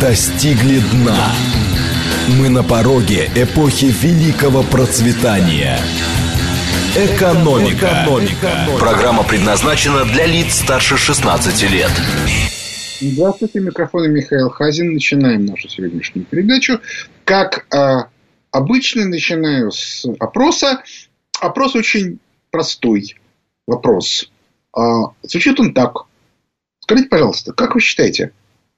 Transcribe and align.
достигли 0.00 0.80
дна. 0.92 1.32
Мы 2.38 2.48
на 2.48 2.62
пороге 2.62 3.30
эпохи 3.34 3.86
великого 3.86 4.62
процветания. 4.62 5.78
Экономика. 6.96 8.04
Экономика. 8.04 8.78
Программа 8.78 9.24
предназначена 9.24 10.04
для 10.04 10.26
лиц 10.26 10.54
старше 10.54 10.96
16 10.96 11.70
лет. 11.70 11.90
Здравствуйте, 13.00 13.60
микрофон 13.60 14.10
Михаил 14.12 14.48
Хазин. 14.50 14.94
Начинаем 14.94 15.44
нашу 15.44 15.68
сегодняшнюю 15.68 16.24
передачу. 16.26 16.80
Как 17.24 17.66
э, 17.74 18.04
обычно, 18.50 19.04
начинаю 19.06 19.70
с 19.72 20.06
опроса. 20.18 20.82
Опрос 21.40 21.74
очень 21.74 22.20
простой. 22.50 23.16
Вопрос. 23.66 24.30
А, 24.72 25.12
звучит 25.22 25.58
он 25.60 25.74
так. 25.74 26.06
Скажите, 26.80 27.08
пожалуйста, 27.08 27.52
как 27.52 27.74
вы 27.74 27.80
считаете, 27.80 28.32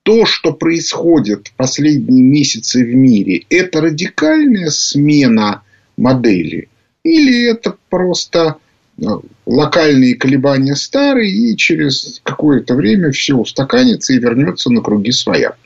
то, 0.06 0.24
что 0.24 0.52
происходит 0.52 1.50
последние 1.56 2.22
месяцы 2.22 2.84
в 2.84 2.94
мире, 2.94 3.44
это 3.50 3.80
радикальная 3.80 4.70
смена 4.70 5.64
модели? 5.96 6.68
Или 7.02 7.50
это 7.50 7.76
просто 7.90 8.58
э, 8.98 9.02
локальные 9.46 10.14
колебания 10.14 10.76
старые, 10.76 11.32
и 11.32 11.56
через 11.56 12.20
какое-то 12.22 12.76
время 12.76 13.10
все 13.10 13.34
устаканится 13.34 14.12
и 14.12 14.20
вернется 14.20 14.70
на 14.70 14.80
круги 14.80 15.10
своя? 15.10 15.56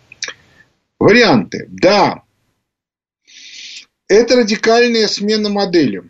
Варианты. 0.99 1.67
Да, 1.69 2.23
это 4.09 4.37
радикальная 4.37 5.07
смена 5.07 5.51
модели. 5.51 6.05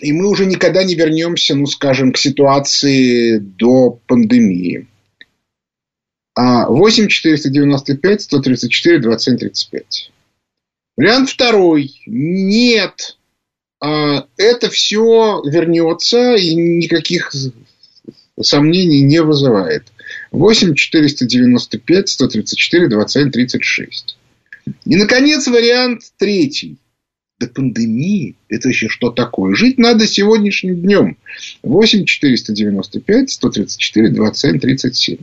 И 0.00 0.10
мы 0.10 0.28
уже 0.28 0.46
никогда 0.46 0.82
не 0.82 0.96
вернемся, 0.96 1.54
ну, 1.54 1.66
скажем, 1.66 2.10
к 2.10 2.18
ситуации 2.18 3.38
до 3.38 4.00
пандемии. 4.08 4.88
8 6.36 7.08
495 7.08 8.22
134 8.22 9.00
27 9.00 9.36
35. 9.36 10.10
Вариант 10.96 11.30
второй. 11.30 12.00
Нет. 12.06 13.16
А, 13.80 14.26
это 14.36 14.70
все 14.70 15.42
вернется 15.44 16.34
и 16.34 16.54
никаких 16.54 17.32
сомнений 18.40 19.02
не 19.02 19.22
вызывает. 19.22 19.84
8 20.30 20.74
495 20.74 22.08
134 22.08 22.88
27 22.88 23.30
36. 23.30 24.16
И, 24.84 24.96
наконец, 24.96 25.46
вариант 25.48 26.02
третий. 26.16 26.76
До 27.40 27.48
пандемии 27.48 28.36
это 28.48 28.68
еще 28.68 28.88
что 28.88 29.10
такое? 29.10 29.56
Жить 29.56 29.76
надо 29.76 30.06
сегодняшним 30.06 30.80
днем. 30.80 31.16
8 31.64 32.04
495 32.04 33.30
134 33.30 34.08
27 34.10 34.60
37. 34.60 35.16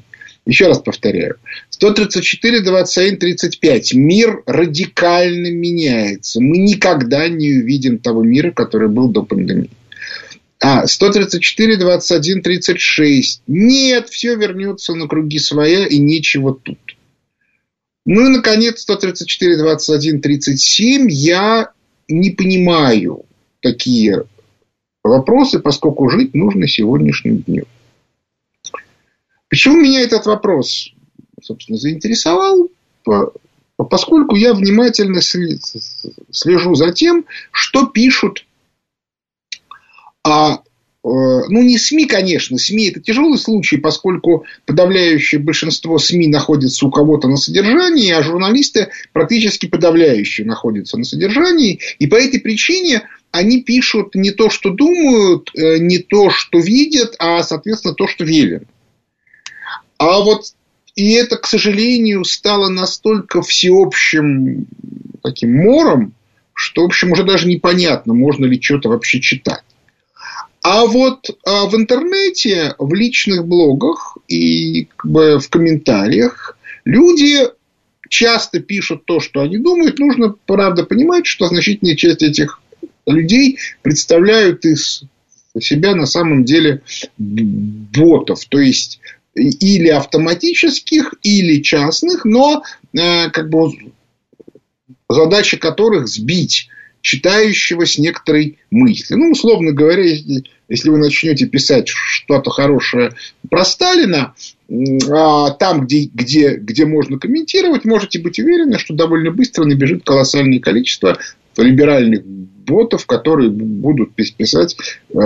Еще 0.50 0.66
раз 0.66 0.80
повторяю. 0.80 1.36
134, 1.70 2.62
27, 2.62 3.18
35. 3.18 3.94
Мир 3.94 4.42
радикально 4.48 5.52
меняется. 5.52 6.42
Мы 6.42 6.58
никогда 6.58 7.28
не 7.28 7.52
увидим 7.52 8.00
того 8.00 8.24
мира, 8.24 8.50
который 8.50 8.90
был 8.90 9.10
до 9.10 9.22
пандемии. 9.22 9.70
А, 10.60 10.88
134, 10.88 11.78
21, 11.78 12.42
36. 12.42 13.44
Нет, 13.46 14.10
все 14.10 14.36
вернется 14.36 14.96
на 14.96 15.08
круги 15.08 15.38
своя 15.38 15.86
и 15.86 16.00
нечего 16.00 16.56
тут. 16.56 16.80
Ну 18.08 18.26
и, 18.26 18.30
наконец, 18.30 18.82
134, 18.82 19.56
21, 19.56 20.20
37. 20.20 21.10
Я 21.12 21.74
не 22.08 22.32
понимаю 22.32 23.26
такие 23.62 24.24
вопросы, 25.04 25.60
поскольку 25.60 26.10
жить 26.10 26.34
нужно 26.34 26.68
сегодняшним 26.68 27.38
днем. 27.44 27.66
Почему 29.50 29.82
меня 29.82 30.02
этот 30.02 30.26
вопрос, 30.26 30.94
собственно, 31.42 31.78
заинтересовал? 31.78 32.70
Поскольку 33.78 34.36
я 34.36 34.54
внимательно 34.54 35.22
слежу 35.22 36.76
за 36.76 36.92
тем, 36.92 37.26
что 37.52 37.88
пишут 37.88 38.46
а, 40.24 40.62
ну, 41.02 41.64
не 41.64 41.78
СМИ, 41.78 42.06
конечно. 42.06 42.58
СМИ– 42.58 42.90
это 42.92 43.00
тяжелый 43.00 43.38
случай, 43.38 43.78
поскольку 43.78 44.46
подавляющее 44.66 45.40
большинство 45.40 45.98
СМИ 45.98 46.28
находится 46.28 46.86
у 46.86 46.92
кого-то 46.92 47.30
на 47.30 47.38
содержании, 47.38 48.12
а 48.12 48.22
журналисты 48.22 48.90
практически 49.14 49.66
подавляющие 49.66 50.46
находятся 50.46 50.98
на 50.98 51.06
содержании. 51.06 51.80
И 52.00 52.08
по 52.08 52.16
этой 52.16 52.42
причине 52.42 53.04
они 53.32 53.62
пишут 53.62 54.14
не 54.14 54.32
то, 54.32 54.50
что 54.50 54.72
думают, 54.72 55.52
э, 55.56 55.78
не 55.78 56.00
то, 56.00 56.30
что 56.30 56.60
видят, 56.60 57.16
а, 57.18 57.44
соответственно, 57.44 57.94
то, 57.94 58.08
что 58.08 58.26
велено. 58.26 58.66
А 60.00 60.22
вот 60.22 60.54
и 60.96 61.12
это, 61.12 61.38
к 61.38 61.46
сожалению, 61.46 62.24
стало 62.24 62.70
настолько 62.70 63.42
всеобщим 63.42 64.66
таким 65.22 65.58
мором, 65.58 66.14
что, 66.54 66.82
в 66.82 66.86
общем, 66.86 67.12
уже 67.12 67.24
даже 67.24 67.48
непонятно, 67.48 68.14
можно 68.14 68.46
ли 68.46 68.60
что-то 68.62 68.90
вообще 68.90 69.22
читать. 69.22 69.64
А 70.62 70.86
вот 70.86 71.30
а 71.46 71.66
в 71.66 71.76
интернете, 71.76 72.76
в 72.80 72.94
личных 72.94 73.46
блогах 73.46 74.18
и 74.28 74.86
как 74.96 75.12
бы, 75.12 75.40
в 75.40 75.50
комментариях 75.50 76.58
люди 76.86 77.48
часто 78.10 78.60
пишут 78.60 79.06
то, 79.06 79.20
что 79.20 79.42
они 79.42 79.58
думают. 79.58 80.00
Нужно, 80.00 80.36
правда, 80.46 80.84
понимать, 80.84 81.26
что 81.26 81.48
значительная 81.48 81.96
часть 81.96 82.24
этих 82.24 82.62
людей 83.06 83.58
представляют 83.82 84.66
из 84.66 85.04
себя 85.60 85.96
на 85.96 86.06
самом 86.06 86.44
деле 86.46 86.82
ботов. 87.18 88.46
То 88.46 88.60
есть 88.60 89.00
или 89.40 89.88
автоматических, 89.88 91.14
или 91.24 91.62
частных, 91.62 92.26
но 92.26 92.64
э, 92.94 93.30
как 93.30 93.50
бы 93.50 93.72
задача 95.10 95.58
которых 95.58 96.08
сбить 96.08 96.70
читающего 97.02 97.86
с 97.86 97.98
некоторой 97.98 98.60
мысли. 98.72 99.16
Ну, 99.16 99.32
условно 99.32 99.72
говоря, 99.72 100.04
если, 100.04 100.44
если 100.68 100.90
вы 100.90 100.98
начнете 100.98 101.46
писать 101.46 101.88
что-то 101.88 102.50
хорошее 102.50 103.14
про 103.50 103.64
Сталина, 103.64 104.36
а 105.10 105.52
там, 105.52 105.86
где, 105.86 106.10
где, 106.14 106.56
где 106.56 106.86
можно 106.86 107.18
комментировать, 107.18 107.86
можете 107.86 108.20
быть 108.20 108.40
уверены, 108.40 108.78
что 108.78 108.94
довольно 108.94 109.32
быстро 109.32 109.66
набежит 109.66 110.04
колоссальное 110.04 110.60
количество 110.60 111.18
либеральных 111.64 112.24
ботов, 112.70 113.06
которые 113.06 113.50
будут 113.50 114.14
писать 114.16 114.78
э, 115.14 115.18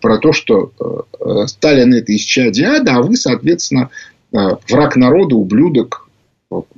про 0.00 0.18
то, 0.18 0.32
что 0.32 0.72
э, 1.20 1.46
Сталин 1.46 1.94
это 1.94 2.14
исчадие 2.16 2.68
ада, 2.68 2.96
а 2.96 3.02
вы, 3.02 3.16
соответственно, 3.16 3.90
э, 4.32 4.36
враг 4.68 4.96
народа, 4.96 5.36
ублюдок, 5.36 6.08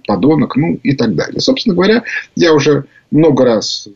подонок, 0.06 0.56
ну 0.56 0.78
и 0.82 0.96
так 0.96 1.14
далее. 1.14 1.40
Собственно 1.40 1.74
говоря, 1.74 2.02
я 2.34 2.52
уже 2.52 2.86
много 3.10 3.44
раз 3.44 3.88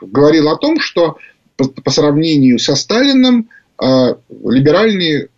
говорил 0.00 0.48
о 0.48 0.56
том, 0.56 0.80
что 0.80 1.18
по, 1.56 1.90
сравнению 1.90 2.58
со 2.58 2.74
Сталиным 2.74 3.48
либеральные 3.80 5.28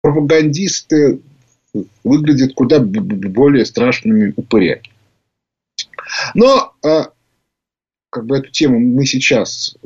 пропагандисты 0.00 1.20
выглядят 2.04 2.54
куда 2.54 2.78
более 2.80 3.64
страшными 3.64 4.32
упырями. 4.36 4.82
Но 6.34 6.72
как 8.10 8.26
бы 8.26 8.38
эту 8.38 8.50
тему 8.50 8.78
мы 8.78 9.06
сейчас 9.06 9.76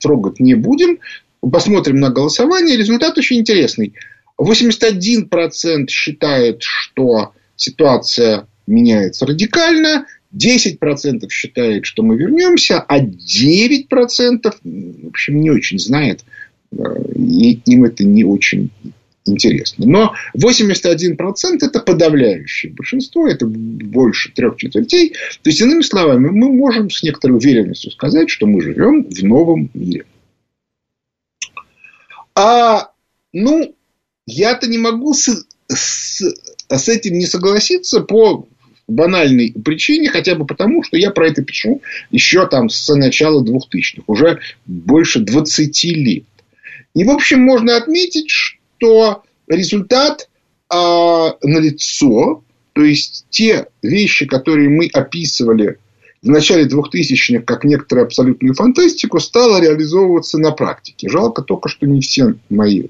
трогать 0.00 0.40
не 0.40 0.54
будем. 0.54 0.98
Посмотрим 1.40 2.00
на 2.00 2.10
голосование. 2.10 2.76
Результат 2.76 3.16
очень 3.18 3.38
интересный. 3.38 3.94
81% 4.40 5.88
считает, 5.88 6.62
что 6.62 7.32
ситуация 7.56 8.46
меняется 8.66 9.26
радикально. 9.26 10.06
10% 10.34 11.28
считает, 11.28 11.86
что 11.86 12.02
мы 12.02 12.16
вернемся, 12.16 12.80
а 12.80 13.00
9% 13.00 14.54
в 14.62 15.08
общем, 15.08 15.40
не 15.40 15.50
очень 15.50 15.78
знает. 15.78 16.24
Э, 16.72 16.76
и 17.16 17.60
им 17.66 17.84
это 17.84 18.04
не 18.04 18.24
очень 18.24 18.70
интересно. 19.24 19.86
Но 19.86 20.14
81% 20.36 21.16
это 21.62 21.80
подавляющее 21.80 22.72
большинство, 22.72 23.26
это 23.26 23.46
больше 23.46 24.32
трех 24.32 24.56
четвертей. 24.56 25.10
То 25.42 25.50
есть, 25.50 25.60
иными 25.60 25.82
словами, 25.82 26.28
мы 26.28 26.52
можем 26.52 26.90
с 26.90 27.02
некоторой 27.02 27.36
уверенностью 27.36 27.90
сказать, 27.90 28.30
что 28.30 28.46
мы 28.46 28.60
живем 28.62 29.04
в 29.04 29.22
новом 29.22 29.70
мире. 29.74 30.04
А, 32.34 32.90
ну, 33.32 33.74
я-то 34.26 34.68
не 34.68 34.78
могу 34.78 35.12
с, 35.12 35.46
с, 35.68 36.22
с 36.68 36.88
этим 36.88 37.14
не 37.14 37.26
согласиться 37.26 38.00
по 38.00 38.46
банальной 38.86 39.52
причине, 39.52 40.08
хотя 40.08 40.34
бы 40.34 40.46
потому, 40.46 40.82
что 40.82 40.96
я 40.96 41.10
про 41.10 41.28
это 41.28 41.42
пишу 41.42 41.80
еще 42.10 42.46
там 42.46 42.68
с 42.68 42.92
начала 42.94 43.44
2000-х, 43.44 44.02
уже 44.06 44.40
больше 44.66 45.20
20 45.20 45.84
лет. 45.84 46.24
И, 46.94 47.04
в 47.04 47.10
общем, 47.10 47.40
можно 47.40 47.76
отметить, 47.76 48.30
что 48.30 48.59
результат 49.48 50.28
а, 50.68 51.36
налицо, 51.42 52.42
то 52.72 52.82
есть 52.82 53.26
те 53.30 53.66
вещи, 53.82 54.26
которые 54.26 54.68
мы 54.68 54.88
описывали 54.92 55.78
в 56.22 56.28
начале 56.28 56.66
2000-х 56.66 57.42
как 57.44 57.64
некоторую 57.64 58.06
абсолютную 58.06 58.54
фантастику, 58.54 59.20
стало 59.20 59.60
реализовываться 59.60 60.38
на 60.38 60.52
практике. 60.52 61.08
Жалко 61.08 61.42
только, 61.42 61.68
что 61.68 61.86
не 61.86 62.00
все 62.00 62.34
мои 62.48 62.88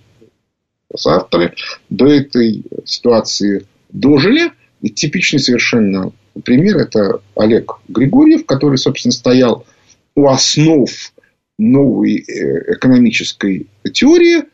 авторы 1.07 1.55
до 1.89 2.07
этой 2.07 2.65
ситуации 2.85 3.67
дожили. 3.91 4.53
типичный 4.95 5.39
совершенно 5.39 6.13
пример– 6.45 6.77
это 6.79 7.21
Олег 7.37 7.79
Григорьев, 7.89 8.47
который, 8.47 8.79
собственно, 8.79 9.13
стоял 9.13 9.67
у 10.15 10.29
основ 10.29 10.91
новой 11.59 12.17
э, 12.17 12.75
экономической 12.75 13.69
теории. 13.93 14.45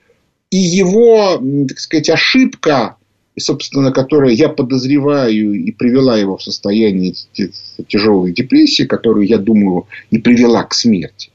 И 0.50 0.58
его, 0.58 1.42
так 1.68 1.78
сказать, 1.78 2.08
ошибка, 2.10 2.96
собственно, 3.38 3.92
которая, 3.92 4.32
я 4.32 4.48
подозреваю, 4.48 5.54
и 5.54 5.70
привела 5.72 6.16
его 6.16 6.36
в 6.36 6.42
состояние 6.42 7.14
тяжелой 7.88 8.32
депрессии, 8.32 8.84
которую, 8.84 9.26
я 9.26 9.38
думаю, 9.38 9.86
и 10.10 10.18
привела 10.18 10.62
к 10.62 10.74
смерти, 10.74 11.30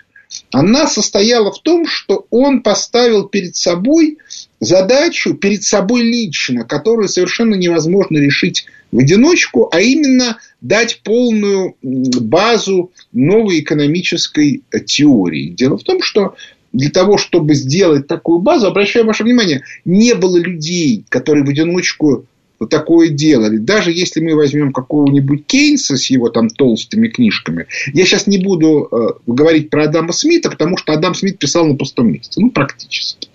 она 0.52 0.88
состояла 0.88 1.52
в 1.52 1.60
том, 1.62 1.86
что 1.86 2.26
он 2.30 2.62
поставил 2.62 3.28
перед 3.28 3.56
собой 3.56 4.18
задачу, 4.60 5.34
перед 5.34 5.64
собой 5.64 6.04
лично, 6.04 6.64
которую 6.64 7.10
совершенно 7.10 7.56
невозможно 7.56 8.18
решить 8.18 8.66
в 8.92 9.00
одиночку, 9.00 9.70
а 9.72 9.82
именно 9.82 10.38
дать 10.62 11.02
полную 11.04 11.76
базу 11.82 12.92
новой 13.12 13.60
экономической 13.60 14.64
теории. 14.86 15.50
Дело 15.50 15.78
в 15.78 15.84
том, 15.84 16.02
что 16.02 16.36
для 16.74 16.90
того, 16.90 17.18
чтобы 17.18 17.54
сделать 17.54 18.08
такую 18.08 18.40
базу, 18.40 18.68
обращаю 18.68 19.06
ваше 19.06 19.24
внимание, 19.24 19.64
не 19.86 20.14
было 20.14 20.38
людей, 20.38 21.06
которые 21.10 21.44
в 21.44 21.50
одиночку 21.50 22.26
такое 22.70 23.10
делали. 23.10 23.58
Даже 23.58 23.92
если 23.92 24.22
мы 24.22 24.36
возьмем 24.36 24.72
какого-нибудь 24.72 25.46
Кейнса 25.48 25.98
с 25.98 26.10
его 26.10 26.30
там 26.30 26.50
толстыми 26.50 27.08
книжками, 27.08 27.66
я 27.94 28.06
сейчас 28.06 28.28
не 28.28 28.38
буду 28.38 28.88
э, 28.92 29.08
говорить 29.26 29.70
про 29.70 29.86
Адама 29.86 30.14
Смита, 30.14 30.50
потому 30.50 30.78
что 30.78 30.94
Адам 30.94 31.16
Смит 31.16 31.40
писал 31.40 31.66
на 31.66 31.76
пустом 31.76 32.12
месте, 32.12 32.40
ну 32.40 32.52
практически. 32.52 33.30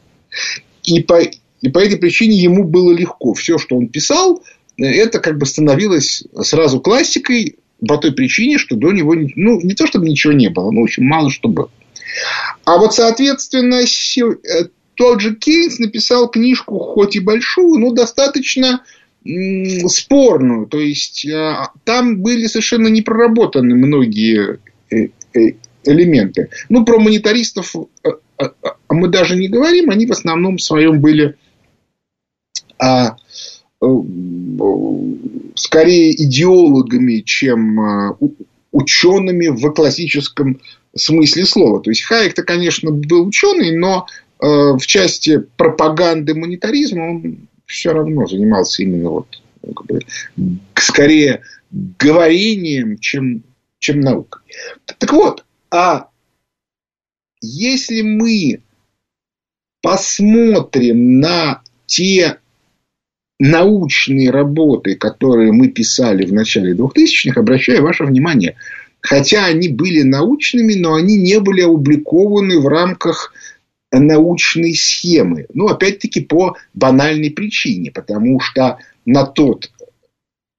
И 0.84 1.00
по, 1.00 1.20
и 1.22 1.68
по 1.68 1.78
этой 1.78 1.98
причине 1.98 2.36
ему 2.36 2.64
было 2.64 2.92
легко. 2.92 3.34
Все, 3.34 3.58
что 3.58 3.76
он 3.76 3.88
писал, 3.88 4.42
это 4.76 5.18
как 5.18 5.38
бы 5.38 5.46
становилось 5.46 6.24
сразу 6.42 6.80
классикой 6.80 7.56
по 7.86 7.98
той 7.98 8.12
причине, 8.12 8.58
что 8.58 8.76
до 8.76 8.92
него, 8.92 9.14
ну, 9.14 9.60
не 9.60 9.74
то 9.74 9.86
чтобы 9.86 10.08
ничего 10.08 10.32
не 10.32 10.48
было, 10.48 10.70
но 10.70 10.82
очень 10.82 11.02
мало 11.02 11.30
что 11.30 11.48
было. 11.48 11.70
А 12.64 12.78
вот, 12.78 12.94
соответственно, 12.94 13.82
э, 13.82 14.68
тот 14.94 15.20
же 15.20 15.34
Кейнс 15.34 15.78
написал 15.78 16.28
книжку, 16.28 16.78
хоть 16.78 17.16
и 17.16 17.20
большую, 17.20 17.78
но 17.78 17.92
достаточно 17.92 18.82
спорную. 19.88 20.66
То 20.66 20.78
есть, 20.78 21.24
э, 21.26 21.68
там 21.84 22.22
были 22.22 22.46
совершенно 22.46 22.88
не 22.88 23.02
проработаны 23.02 23.74
многие 23.74 24.60
э, 24.90 25.08
элементы. 25.84 26.50
Ну, 26.68 26.84
про 26.84 26.98
монетаристов 26.98 27.74
мы 28.88 29.08
даже 29.08 29.36
не 29.36 29.48
говорим. 29.48 29.90
Они 29.90 30.06
в 30.06 30.12
основном 30.12 30.58
своем 30.58 31.00
были 31.00 31.36
а, 32.78 33.16
скорее 35.54 36.22
идеологами, 36.24 37.20
чем 37.20 38.16
учеными 38.72 39.48
в 39.48 39.70
классическом 39.72 40.60
смысле 40.96 41.44
слова. 41.44 41.80
То 41.82 41.90
есть 41.90 42.02
Хайек-то, 42.02 42.42
конечно, 42.42 42.90
был 42.90 43.26
ученый, 43.26 43.76
но 43.76 44.06
в 44.38 44.80
части 44.80 45.38
пропаганды 45.56 46.34
монетаризма 46.34 47.10
он 47.10 47.48
все 47.66 47.92
равно 47.92 48.26
занимался 48.26 48.82
именно 48.82 49.10
вот 49.10 49.40
как 49.62 49.86
бы, 49.86 50.00
скорее 50.74 51.42
говорением, 51.70 52.98
чем, 52.98 53.42
чем 53.78 54.00
наукой. 54.00 54.42
Так 54.98 55.12
вот, 55.12 55.44
а 55.70 56.08
если 57.40 58.02
мы 58.02 58.60
посмотрим 59.82 61.18
на 61.18 61.62
те 61.86 62.38
научные 63.38 64.30
работы, 64.30 64.94
которые 64.94 65.52
мы 65.52 65.68
писали 65.68 66.24
в 66.24 66.32
начале 66.32 66.74
2000-х, 66.74 67.40
обращаю 67.40 67.82
ваше 67.82 68.04
внимание, 68.04 68.56
хотя 69.06 69.46
они 69.46 69.68
были 69.68 70.02
научными, 70.02 70.74
но 70.74 70.94
они 70.94 71.16
не 71.16 71.38
были 71.38 71.62
опубликованы 71.62 72.58
в 72.58 72.66
рамках 72.66 73.32
научной 73.92 74.74
схемы. 74.74 75.46
Ну, 75.54 75.68
опять-таки, 75.68 76.20
по 76.20 76.56
банальной 76.74 77.30
причине, 77.30 77.92
потому 77.92 78.40
что 78.40 78.78
на 79.04 79.24
тот 79.24 79.70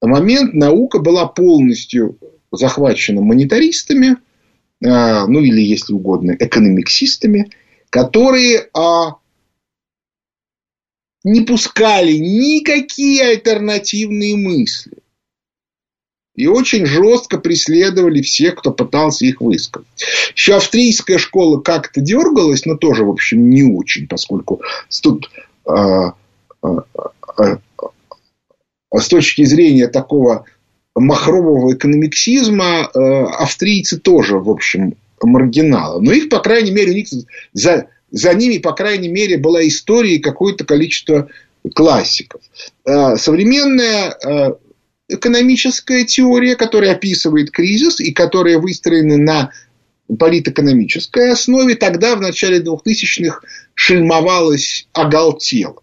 момент 0.02 0.54
наука 0.54 1.00
была 1.00 1.28
полностью 1.28 2.18
захвачена 2.52 3.22
монетаристами, 3.22 4.16
а, 4.84 5.28
ну 5.28 5.42
или, 5.42 5.62
если 5.62 5.92
угодно, 5.94 6.36
экономиксистами, 6.40 7.52
которые 7.90 8.70
а, 8.74 9.16
не 11.26 11.42
пускали 11.42 12.14
никакие 12.14 13.24
альтернативные 13.24 14.38
мысли 14.38 15.00
и 16.38 16.46
очень 16.46 16.86
жестко 16.86 17.40
преследовали 17.40 18.22
всех, 18.22 18.56
кто 18.56 18.72
пытался 18.72 19.26
их 19.26 19.42
высказать. 19.42 19.88
Еще 20.36 20.56
австрийская 20.56 21.18
школа 21.18 21.60
как-то 21.60 22.00
дергалась, 22.00 22.66
но 22.66 22.78
тоже, 22.78 23.04
в 23.04 23.10
общем, 23.10 23.50
не 23.50 23.64
очень, 23.64 24.08
поскольку 24.08 24.62
тут 25.02 25.30
а, 25.66 26.14
а, 26.62 26.84
а, 27.38 27.58
с 28.96 29.08
точки 29.08 29.44
зрения 29.44 29.88
такого 29.88 30.46
махрового 30.96 31.74
экономиксизма 31.74 32.86
австрийцы 32.86 34.00
тоже, 34.00 34.38
в 34.38 34.50
общем, 34.50 34.96
маргиналы. 35.22 36.04
Но 36.04 36.12
их, 36.12 36.30
по 36.30 36.40
крайней 36.40 36.72
мере, 36.72 36.92
у 36.92 36.96
них 36.96 37.08
за, 37.54 37.88
за 38.12 38.34
ними, 38.36 38.60
по 38.60 38.74
крайней 38.74 39.10
мере, 39.10 39.38
была 39.38 39.68
история 39.68 40.16
и 40.16 40.20
какое-то 40.20 40.66
количество 40.66 41.30
классиков. 41.74 42.42
Современная 42.86 44.58
экономическая 45.08 46.06
теория, 46.06 46.56
которая 46.56 46.92
описывает 46.92 47.52
кризис 47.52 48.00
и 48.00 48.12
которая 48.12 48.60
выстроена 48.60 49.18
на 49.18 49.52
политэкономической 50.08 51.32
основе, 51.32 51.76
тогда 51.76 52.16
в 52.16 52.22
начале 52.22 52.60
2000-х 52.60 53.42
шельмовалась, 53.74 54.88
оголтела. 54.94 55.82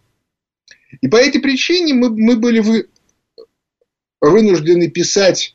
И 1.00 1.08
по 1.08 1.16
этой 1.16 1.40
причине 1.40 1.94
мы, 1.94 2.10
мы 2.10 2.36
были 2.36 2.60
вы, 2.60 2.88
вынуждены 4.20 4.88
писать 4.88 5.54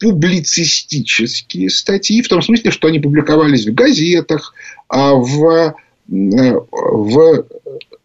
публицистические 0.00 1.68
статьи, 1.68 2.22
в 2.22 2.28
том 2.28 2.40
смысле, 2.40 2.70
что 2.70 2.88
они 2.88 3.00
публиковались 3.00 3.66
в 3.66 3.74
газетах, 3.74 4.54
а 4.88 5.12
в, 5.12 5.74
в 6.08 7.44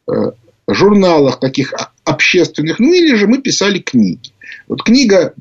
э, 0.07 0.31
журналах 0.67 1.39
таких 1.39 1.73
общественных, 2.03 2.79
ну 2.79 2.93
или 2.93 3.15
же 3.15 3.27
мы 3.27 3.41
писали 3.41 3.79
книги. 3.79 4.31
Вот 4.67 4.83
книга 4.83 5.33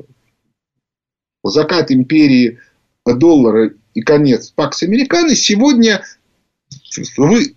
«Закат 1.43 1.91
империи 1.91 2.59
доллара 3.05 3.73
и 3.95 4.01
конец 4.01 4.51
Пакс 4.51 4.83
Американо» 4.83 5.35
сегодня 5.35 6.03
вы, 7.17 7.55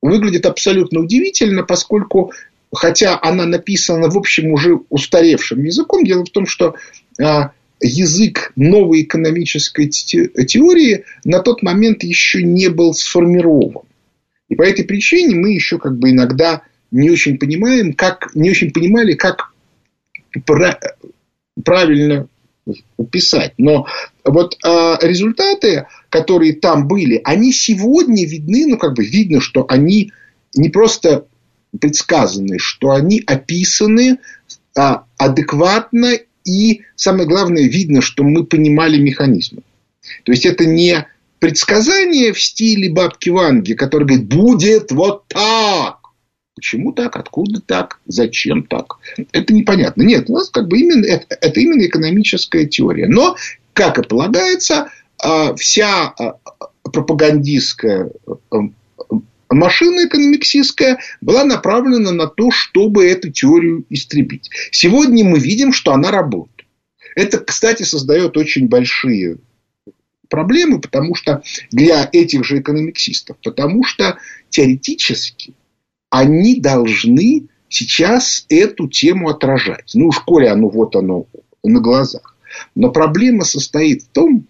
выглядит 0.00 0.46
абсолютно 0.46 1.00
удивительно, 1.00 1.62
поскольку, 1.62 2.32
хотя 2.72 3.18
она 3.20 3.46
написана, 3.46 4.08
в 4.08 4.16
общем, 4.16 4.52
уже 4.52 4.80
устаревшим 4.88 5.64
языком, 5.64 6.04
дело 6.04 6.24
в 6.24 6.30
том, 6.30 6.46
что 6.46 6.76
а, 7.20 7.52
язык 7.80 8.52
новой 8.56 9.02
экономической 9.02 9.88
теории 9.88 11.04
на 11.24 11.40
тот 11.40 11.62
момент 11.62 12.02
еще 12.02 12.42
не 12.42 12.68
был 12.68 12.94
сформирован. 12.94 13.84
И 14.48 14.54
по 14.54 14.62
этой 14.62 14.84
причине 14.84 15.34
мы 15.34 15.52
еще 15.52 15.78
как 15.78 15.98
бы 15.98 16.10
иногда 16.10 16.62
не 16.90 17.10
очень 17.10 17.38
понимаем, 17.38 17.94
как, 17.94 18.34
не 18.34 18.50
очень 18.50 18.70
понимали, 18.70 19.14
как 19.14 19.51
правильно 21.64 22.28
писать. 23.10 23.54
Но 23.58 23.86
вот 24.24 24.56
э, 24.64 24.96
результаты, 25.02 25.86
которые 26.08 26.54
там 26.54 26.86
были, 26.86 27.20
они 27.24 27.52
сегодня 27.52 28.26
видны, 28.26 28.66
ну, 28.66 28.78
как 28.78 28.94
бы 28.94 29.04
видно, 29.04 29.40
что 29.40 29.66
они 29.68 30.12
не 30.54 30.68
просто 30.68 31.26
предсказаны, 31.78 32.58
что 32.58 32.92
они 32.92 33.22
описаны 33.26 34.18
э, 34.76 34.80
адекватно 35.16 36.12
и, 36.44 36.82
самое 36.94 37.26
главное, 37.26 37.64
видно, 37.64 38.00
что 38.00 38.22
мы 38.22 38.44
понимали 38.44 38.98
механизмы. 38.98 39.62
То 40.24 40.32
есть, 40.32 40.46
это 40.46 40.64
не 40.64 41.06
предсказание 41.38 42.32
в 42.32 42.40
стиле 42.40 42.90
бабки 42.90 43.30
Ванги, 43.30 43.74
который 43.74 44.06
говорит, 44.06 44.28
будет 44.28 44.92
вот 44.92 45.24
так. 45.26 45.98
Почему 46.54 46.92
так? 46.92 47.16
Откуда 47.16 47.60
так? 47.60 48.00
Зачем 48.06 48.64
так? 48.64 48.98
Это 49.32 49.54
непонятно. 49.54 50.02
Нет, 50.02 50.28
у 50.28 50.34
нас 50.34 50.50
как 50.50 50.68
бы 50.68 50.78
именно 50.78 51.06
это, 51.06 51.26
это 51.40 51.60
именно 51.60 51.86
экономическая 51.86 52.66
теория. 52.66 53.08
Но, 53.08 53.36
как 53.72 53.98
и 53.98 54.06
полагается, 54.06 54.90
а, 55.18 55.54
вся 55.54 56.08
а, 56.08 56.38
пропагандистская 56.82 58.10
а, 58.50 58.56
машина 59.48 60.06
экономиксистская 60.06 60.98
была 61.20 61.44
направлена 61.44 62.12
на 62.12 62.26
то, 62.26 62.50
чтобы 62.50 63.06
эту 63.06 63.30
теорию 63.30 63.84
истребить. 63.88 64.50
Сегодня 64.70 65.24
мы 65.24 65.38
видим, 65.38 65.72
что 65.72 65.92
она 65.92 66.10
работает. 66.10 66.68
Это, 67.14 67.38
кстати, 67.38 67.82
создает 67.82 68.36
очень 68.36 68.68
большие 68.68 69.38
проблемы, 70.28 70.80
потому 70.80 71.14
что 71.14 71.42
для 71.70 72.08
этих 72.10 72.44
же 72.44 72.60
экономиксистов, 72.60 73.36
потому 73.42 73.84
что 73.84 74.18
теоретически 74.48 75.54
они 76.12 76.60
должны 76.60 77.48
сейчас 77.70 78.44
эту 78.50 78.86
тему 78.86 79.30
отражать. 79.30 79.92
Ну, 79.94 80.10
в 80.10 80.14
школе 80.14 80.50
оно 80.50 80.68
вот 80.68 80.94
оно 80.94 81.26
на 81.64 81.80
глазах. 81.80 82.36
Но 82.74 82.90
проблема 82.90 83.44
состоит 83.44 84.02
в 84.02 84.08
том, 84.08 84.46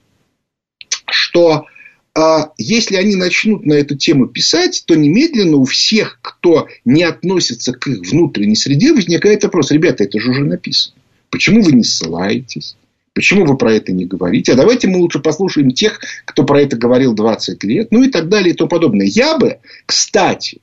что 1.08 1.66
а 2.14 2.50
если 2.58 2.96
они 2.96 3.14
начнут 3.14 3.64
на 3.64 3.74
эту 3.74 3.96
тему 3.96 4.26
писать, 4.26 4.82
то 4.86 4.96
немедленно 4.96 5.56
у 5.56 5.64
всех, 5.64 6.18
кто 6.20 6.66
не 6.84 7.04
относится 7.04 7.72
к 7.72 7.86
их 7.86 8.10
внутренней 8.10 8.56
среде, 8.56 8.92
возникает 8.92 9.44
вопрос. 9.44 9.70
Ребята, 9.70 10.02
это 10.02 10.18
же 10.18 10.32
уже 10.32 10.44
написано. 10.44 10.96
Почему 11.30 11.62
вы 11.62 11.72
не 11.72 11.84
ссылаетесь? 11.84 12.76
Почему 13.14 13.44
вы 13.44 13.56
про 13.56 13.72
это 13.72 13.92
не 13.92 14.04
говорите? 14.04 14.52
А 14.52 14.56
давайте 14.56 14.88
мы 14.88 14.98
лучше 14.98 15.20
послушаем 15.20 15.70
тех, 15.70 16.00
кто 16.24 16.42
про 16.42 16.60
это 16.60 16.76
говорил 16.76 17.14
20 17.14 17.62
лет. 17.62 17.92
Ну 17.92 18.02
и 18.02 18.10
так 18.10 18.28
далее 18.28 18.52
и 18.52 18.56
тому 18.56 18.68
подобное. 18.68 19.06
Я 19.06 19.38
бы, 19.38 19.58
кстати, 19.86 20.60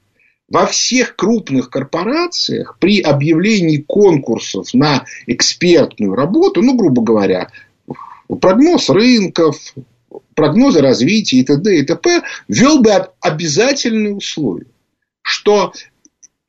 во 0.49 0.65
всех 0.65 1.15
крупных 1.15 1.69
корпорациях 1.69 2.77
при 2.79 3.01
объявлении 3.01 3.77
конкурсов 3.77 4.73
на 4.73 5.05
экспертную 5.27 6.15
работу, 6.15 6.61
ну, 6.61 6.75
грубо 6.75 7.01
говоря, 7.01 7.49
прогноз 8.41 8.89
рынков, 8.89 9.57
прогнозы 10.35 10.81
развития 10.81 11.37
и 11.37 11.43
т.д. 11.43 11.77
и 11.77 11.83
т.п. 11.83 12.23
ввел 12.47 12.79
бы 12.79 12.91
обязательные 13.21 14.15
условия, 14.15 14.67
что 15.21 15.73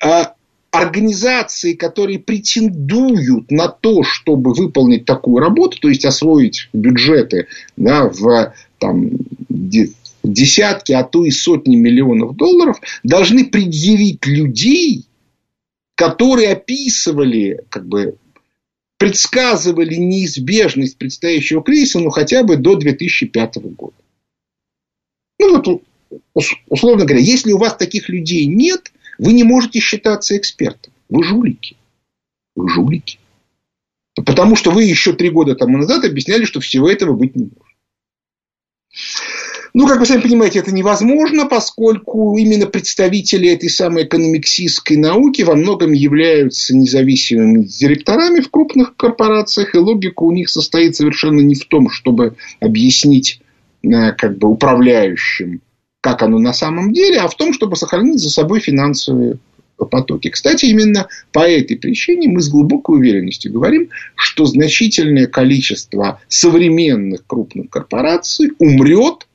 а, 0.02 0.35
организации, 0.71 1.75
которые 1.75 2.19
претендуют 2.19 3.50
на 3.50 3.69
то, 3.69 4.02
чтобы 4.02 4.52
выполнить 4.54 5.04
такую 5.04 5.38
работу, 5.38 5.78
то 5.80 5.88
есть 5.88 6.04
освоить 6.04 6.69
бюджеты 6.73 7.49
да, 7.76 8.09
в 8.09 8.54
там, 8.78 9.11
десятки, 10.23 10.93
а 10.93 11.05
то 11.05 11.25
и 11.25 11.31
сотни 11.31 11.77
миллионов 11.77 12.37
долларов, 12.37 12.81
должны 13.03 13.45
предъявить 13.45 14.27
людей, 14.27 15.07
которые 15.95 16.53
описывали 16.53 17.65
как 17.69 17.87
бы, 17.87 18.17
предсказывали 18.99 19.95
неизбежность 19.95 20.99
предстоящего 20.99 21.62
кризиса, 21.62 22.00
ну, 22.00 22.11
хотя 22.11 22.43
бы 22.43 22.57
до 22.57 22.77
2005 22.77 23.57
года. 23.75 23.95
Ну, 25.39 25.57
вот, 25.57 25.83
условно 26.69 27.05
говоря, 27.07 27.23
если 27.23 27.53
у 27.53 27.59
вас 27.59 27.77
таких 27.77 28.09
людей 28.09 28.47
нет, 28.47 28.93
вы 29.19 29.33
не 29.33 29.45
можете 29.45 29.81
считаться 29.81 30.37
экспертом. 30.37 30.93
Вы 31.09 31.25
жулики. 31.25 31.77
Вы 32.55 32.69
жулики. 32.69 33.19
Потому 34.15 34.57
что 34.57 34.71
вы 34.71 34.85
еще 34.85 35.12
три 35.12 35.31
года 35.31 35.55
тому 35.55 35.79
назад 35.79 36.05
объясняли, 36.05 36.45
что 36.45 36.61
всего 36.61 36.91
этого 36.91 37.15
быть 37.15 37.37
не 37.37 37.45
может. 37.45 37.77
Ну, 39.73 39.87
как 39.87 40.00
вы 40.00 40.07
сами 40.07 40.21
понимаете, 40.21 40.59
это 40.59 40.73
невозможно, 40.73 41.47
поскольку 41.47 42.37
именно 42.37 42.67
представители 42.67 43.50
этой 43.50 43.69
самой 43.69 44.05
экономиксистской 44.05 44.97
науки 44.97 45.43
во 45.43 45.55
многом 45.55 45.93
являются 45.93 46.75
независимыми 46.77 47.65
директорами 47.65 48.41
в 48.41 48.50
крупных 48.50 48.97
корпорациях, 48.97 49.75
и 49.75 49.79
логика 49.79 50.23
у 50.23 50.33
них 50.33 50.49
состоит 50.50 50.97
совершенно 50.97 51.41
не 51.41 51.55
в 51.55 51.67
том, 51.67 51.89
чтобы 51.89 52.37
объяснить 52.59 53.41
э, 53.85 54.12
как 54.12 54.39
бы 54.39 54.49
управляющим, 54.49 55.61
как 56.00 56.23
оно 56.23 56.39
на 56.39 56.53
самом 56.53 56.93
деле, 56.93 57.19
а 57.19 57.29
в 57.29 57.37
том, 57.37 57.53
чтобы 57.53 57.77
сохранить 57.77 58.19
за 58.19 58.31
собой 58.31 58.61
финансовые 58.61 59.39
потоки. 59.87 60.29
Кстати, 60.29 60.67
именно 60.67 61.09
по 61.33 61.41
этой 61.41 61.77
причине 61.77 62.29
мы 62.29 62.41
с 62.43 62.49
глубокой 62.49 62.99
уверенностью 62.99 63.53
говорим, 63.53 63.89
что 64.15 64.45
значительное 64.45 65.27
количество 65.27 66.21
современных 66.29 67.27
крупных 67.27 67.71
корпораций 67.71 68.53
умрет 68.59 69.27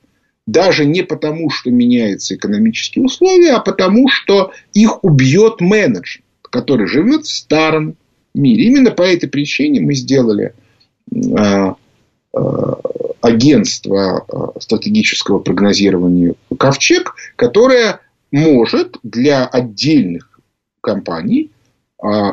даже 0.46 0.84
не 0.84 1.02
потому, 1.02 1.50
что 1.50 1.70
меняются 1.70 2.36
экономические 2.36 3.04
условия, 3.04 3.54
а 3.54 3.60
потому, 3.60 4.08
что 4.08 4.52
их 4.72 5.02
убьет 5.04 5.60
менеджер, 5.60 6.22
который 6.42 6.86
живет 6.86 7.26
в 7.26 7.30
старом 7.30 7.96
мире. 8.34 8.64
Именно 8.64 8.92
по 8.92 9.02
этой 9.02 9.28
причине 9.28 9.80
мы 9.80 9.94
сделали 9.94 10.54
э, 11.12 11.16
э, 11.16 12.38
агентство 13.20 14.24
э, 14.26 14.60
стратегического 14.60 15.40
прогнозирования 15.40 16.34
«Ковчег», 16.56 17.14
которое 17.34 18.00
может 18.30 18.98
для 19.02 19.46
отдельных 19.46 20.40
компаний 20.80 21.50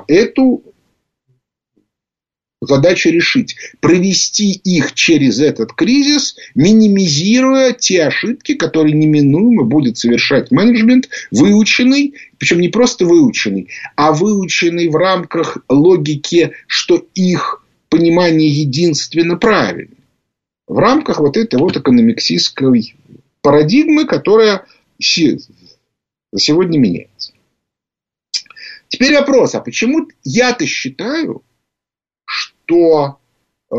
эту 0.08 0.62
задача 2.67 3.10
решить. 3.10 3.55
Провести 3.79 4.51
их 4.51 4.93
через 4.93 5.39
этот 5.39 5.74
кризис, 5.74 6.36
минимизируя 6.55 7.74
те 7.74 8.05
ошибки, 8.05 8.53
которые 8.55 8.93
неминуемо 8.93 9.63
будет 9.63 9.98
совершать 9.98 10.51
менеджмент, 10.51 11.10
выученный, 11.32 12.13
причем 12.38 12.60
не 12.60 12.70
просто 12.70 13.05
выученный, 13.05 13.70
а 13.96 14.12
выученный 14.12 14.89
в 14.89 14.96
рамках 14.96 15.58
логики, 15.70 16.51
что 16.67 17.05
их 17.13 17.63
понимание 17.89 18.50
единственно 18.50 19.38
правильно. 19.38 19.96
В 20.67 20.77
рамках 20.77 21.20
вот 21.20 21.38
этой 21.38 21.60
вот 21.60 21.77
экономиксистской 21.77 22.96
парадигмы, 23.41 24.05
которая 24.05 24.65
сегодня 25.00 26.79
меняется. 26.79 27.34
Теперь 28.88 29.15
вопрос, 29.15 29.55
а 29.55 29.60
почему 29.60 30.08
я-то 30.24 30.65
считаю, 30.65 31.43
что 32.65 33.17
э, 33.72 33.75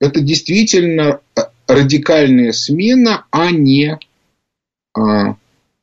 это 0.00 0.20
действительно 0.20 1.20
радикальная 1.66 2.52
смена, 2.52 3.26
а 3.30 3.50
не 3.50 3.98
э, 4.96 5.00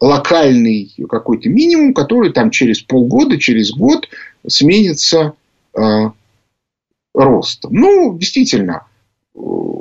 локальный 0.01 0.93
какой-то 1.09 1.49
минимум, 1.49 1.93
который 1.93 2.31
там 2.31 2.51
через 2.51 2.81
полгода, 2.81 3.37
через 3.37 3.71
год 3.71 4.07
сменится 4.47 5.33
э, 5.73 5.81
ростом. 7.13 7.73
Ну, 7.73 8.17
действительно, 8.17 8.85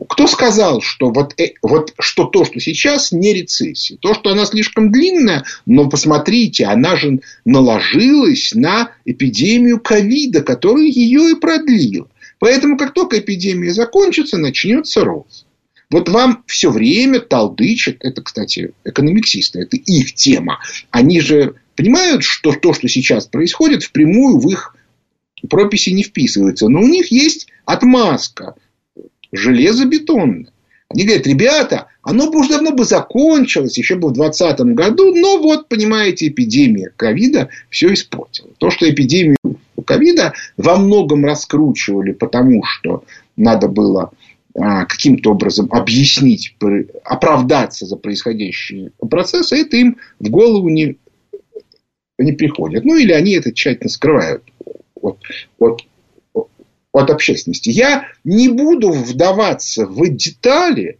кто 0.09 0.27
сказал, 0.27 0.81
что 0.81 1.11
вот, 1.11 1.35
э, 1.39 1.55
вот 1.63 1.95
что 1.99 2.25
то, 2.25 2.45
что 2.45 2.61
сейчас, 2.61 3.13
не 3.13 3.33
рецессия? 3.33 3.97
То, 3.99 4.15
что 4.15 4.31
она 4.31 4.47
слишком 4.47 4.91
длинная, 4.91 5.45
но 5.67 5.89
посмотрите, 5.89 6.65
она 6.65 6.97
же 6.97 7.21
наложилась 7.45 8.53
на 8.55 8.93
эпидемию 9.05 9.81
ковида, 9.81 10.43
которая 10.43 10.87
ее 10.87 11.31
и 11.31 11.35
продлила. 11.35 12.09
Поэтому, 12.39 12.77
как 12.77 12.95
только 12.95 13.19
эпидемия 13.19 13.73
закончится, 13.73 14.39
начнется 14.39 15.05
рост. 15.05 15.47
Вот 15.91 16.09
вам 16.09 16.45
все 16.47 16.71
время 16.71 17.21
толдычат, 17.21 17.97
это, 18.01 18.23
кстати, 18.23 18.73
экономиксисты, 18.85 19.61
это 19.61 19.77
их 19.77 20.15
тема. 20.15 20.61
Они 20.91 21.21
же 21.21 21.55
понимают, 21.77 22.25
что 22.25 22.53
то, 22.53 22.75
что 22.75 22.89
сейчас 22.89 23.27
происходит, 23.27 23.85
впрямую 23.85 24.39
в 24.39 24.51
их 24.51 24.77
прописи 25.49 25.91
не 25.91 26.03
вписывается. 26.03 26.69
Но 26.69 26.81
у 26.81 26.87
них 26.87 27.11
есть 27.11 27.49
отмазка 27.65 28.55
железобетонная. 29.33 30.53
Они 30.91 31.05
говорят, 31.05 31.27
ребята, 31.27 31.89
оно 32.03 32.31
бы 32.31 32.41
уже 32.41 32.51
давно 32.51 32.73
бы 32.73 32.85
закончилось, 32.85 33.77
еще 33.77 33.97
бы 33.97 34.09
в 34.09 34.13
2020 34.13 34.75
году, 34.75 35.15
но 35.15 35.39
вот, 35.39 35.69
понимаете, 35.69 36.29
эпидемия 36.29 36.93
ковида 36.97 37.51
все 37.69 37.93
испортила. 37.93 38.49
То, 38.59 38.71
что 38.71 38.89
эпидемию 38.89 39.37
ковида 39.89 40.35
во 40.59 40.77
многом 40.77 41.25
раскручивали, 41.25 42.13
потому 42.13 42.63
что 42.63 43.05
надо 43.37 43.69
было 43.69 44.13
а, 44.55 44.85
каким-то 44.85 45.33
образом 45.33 45.69
объяснить, 45.73 46.55
оправдаться 47.05 47.87
за 47.87 47.97
происходящие 47.97 48.93
процессы, 49.11 49.57
это 49.57 49.79
им 49.79 49.97
в 50.21 50.29
голову 50.29 50.69
не, 50.69 50.99
не 52.19 52.33
приходит. 52.33 52.85
Ну, 52.85 52.97
или 52.97 53.13
они 53.13 53.33
это 53.33 53.53
тщательно 53.53 53.89
скрывают 53.89 54.43
от, 54.95 55.21
от, 55.59 55.83
от 56.93 57.11
общественности. 57.11 57.71
Я 57.71 58.09
не 58.25 58.49
буду 58.49 58.91
вдаваться 58.93 59.87
в 59.87 60.07
детали, 60.09 60.99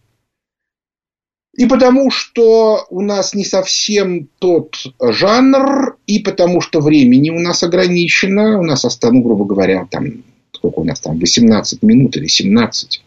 и 1.59 1.65
потому 1.65 2.09
что 2.09 2.85
у 2.89 3.01
нас 3.01 3.33
не 3.33 3.43
совсем 3.43 4.29
тот 4.39 4.77
жанр, 5.01 5.97
и 6.07 6.19
потому 6.19 6.61
что 6.61 6.79
времени 6.79 7.31
у 7.31 7.39
нас 7.39 7.63
ограничено. 7.63 8.57
У 8.59 8.63
нас 8.63 8.85
осталось, 8.85 9.17
ну, 9.17 9.23
грубо 9.23 9.43
говоря, 9.43 9.85
там, 9.91 10.23
сколько 10.53 10.79
у 10.79 10.83
нас 10.85 11.01
там, 11.01 11.19
18 11.19 11.83
минут 11.83 12.15
или 12.15 12.27
17. 12.27 13.03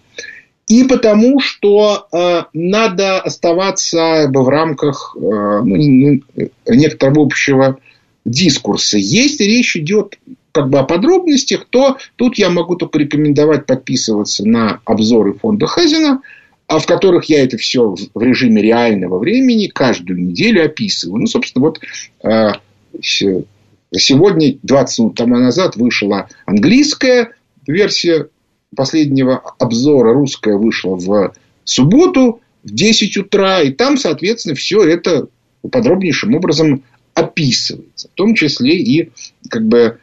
И 0.68 0.84
потому 0.84 1.40
что 1.40 2.06
э, 2.12 2.42
надо 2.52 3.20
оставаться 3.20 4.28
в 4.30 4.48
рамках 4.50 5.16
э, 5.16 5.20
ну, 5.20 6.20
некоторого 6.66 7.22
общего 7.22 7.78
дискурса. 8.26 8.98
Если 8.98 9.44
речь 9.44 9.78
идет 9.78 10.18
как 10.52 10.68
бы 10.68 10.78
о 10.78 10.84
подробностях, 10.84 11.64
то 11.70 11.96
тут 12.16 12.36
я 12.36 12.50
могу 12.50 12.76
только 12.76 12.98
рекомендовать 12.98 13.64
подписываться 13.64 14.46
на 14.46 14.80
обзоры 14.84 15.32
фонда 15.32 15.66
Хазина– 15.66 16.20
а 16.66 16.78
в 16.78 16.86
которых 16.86 17.26
я 17.26 17.44
это 17.44 17.56
все 17.58 17.94
в 18.14 18.22
режиме 18.22 18.62
реального 18.62 19.18
времени 19.18 19.66
каждую 19.66 20.22
неделю 20.22 20.64
описываю. 20.64 21.20
Ну, 21.20 21.26
собственно, 21.26 21.66
вот 21.66 21.80
э, 22.24 22.52
сегодня, 23.00 24.58
20 24.62 24.98
минут 24.98 25.14
тому 25.16 25.36
назад, 25.36 25.76
вышла 25.76 26.28
английская 26.46 27.32
версия 27.66 28.28
последнего 28.74 29.38
обзора, 29.58 30.14
русская 30.14 30.56
вышла 30.56 30.96
в 30.96 31.34
субботу 31.64 32.40
в 32.62 32.70
10 32.72 33.16
утра, 33.18 33.60
и 33.60 33.70
там, 33.70 33.96
соответственно, 33.96 34.54
все 34.54 34.82
это 34.82 35.28
подробнейшим 35.70 36.34
образом 36.34 36.82
описывается. 37.14 38.08
В 38.08 38.14
том 38.14 38.34
числе 38.34 38.78
и 38.78 39.10
как 39.48 39.66
бы, 39.66 39.98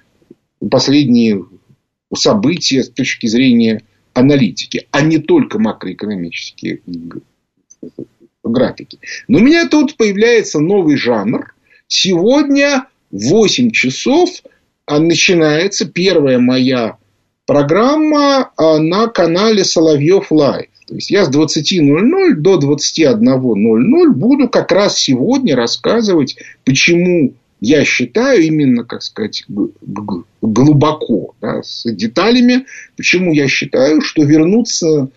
последние 0.70 1.46
события 2.14 2.84
с 2.84 2.90
точки 2.90 3.28
зрения 3.28 3.84
аналитики, 4.14 4.88
а 4.92 5.02
не 5.02 5.18
только 5.18 5.60
макроэкономические 5.60 6.82
графики. 8.44 9.00
Но 9.28 9.40
у 9.40 9.42
меня 9.42 9.68
тут 9.68 9.96
появляется 9.96 10.60
новый 10.60 10.98
жанр. 10.98 11.54
Сегодня 11.88 12.88
в 13.12 13.30
8 13.30 13.72
часов 13.72 14.30
а, 14.86 15.00
начинается 15.00 15.86
первая 15.86 16.40
моя 16.40 16.98
программа 17.46 18.52
а, 18.58 18.80
на 18.80 19.08
канале 19.08 19.64
Соловьев 19.64 20.32
Лайв. 20.32 20.70
То 20.88 20.96
есть 20.96 21.12
я 21.12 21.26
с 21.26 21.30
20.00 21.30 22.34
до 22.34 22.60
21.00 22.60 24.10
буду 24.10 24.50
как 24.50 24.72
раз 24.72 24.98
сегодня 24.98 25.56
рассказывать, 25.56 26.38
почему 26.66 27.36
я 27.62 27.84
считаю 27.84 28.42
именно, 28.42 28.84
как 28.84 29.02
сказать, 29.02 29.44
глубоко, 30.42 31.36
да, 31.42 31.62
с 31.62 31.84
деталями, 31.92 32.66
почему 32.96 33.34
я 33.34 33.48
считаю, 33.48 34.02
что 34.02 34.24
вернуться 34.24 35.10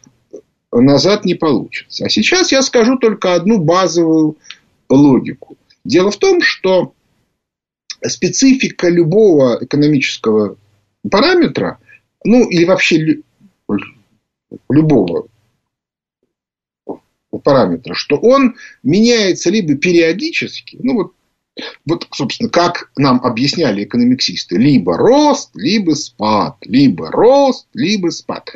назад 0.73 1.25
не 1.25 1.35
получится. 1.35 2.07
А 2.07 2.09
сейчас 2.09 2.51
я 2.51 2.63
скажу 2.63 2.97
только 2.97 3.35
одну 3.35 3.59
базовую 3.59 4.39
логику. 4.89 5.57
Дело 5.85 6.11
в 6.11 6.17
том, 6.17 6.41
что 6.41 6.95
специфика 8.05 8.89
любого 8.89 9.59
экономического 9.61 10.57
параметра, 11.09 11.79
ну 12.25 12.49
или 12.49 12.65
вообще 12.65 13.23
любого 14.69 15.29
параметра, 17.45 17.95
что 17.95 18.17
он 18.17 18.57
меняется 18.83 19.51
либо 19.51 19.77
периодически, 19.77 20.79
ну 20.83 20.95
вот 20.95 21.13
вот, 21.85 22.06
собственно, 22.12 22.49
как 22.49 22.90
нам 22.97 23.21
объясняли 23.25 23.85
экономиксисты, 23.85 24.56
либо 24.56 24.97
рост, 24.97 25.50
либо 25.54 25.92
спад, 25.92 26.56
либо 26.62 27.11
рост, 27.11 27.66
либо 27.75 28.09
спад. 28.11 28.50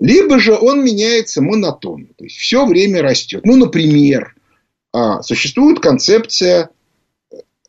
Либо 0.00 0.38
же 0.40 0.56
он 0.58 0.84
меняется 0.84 1.40
монотонно, 1.40 2.08
то 2.16 2.24
есть 2.24 2.36
все 2.36 2.66
время 2.66 3.02
растет. 3.02 3.46
Ну, 3.46 3.56
например, 3.56 4.34
а, 4.92 5.22
существует 5.22 5.80
концепция 5.80 6.70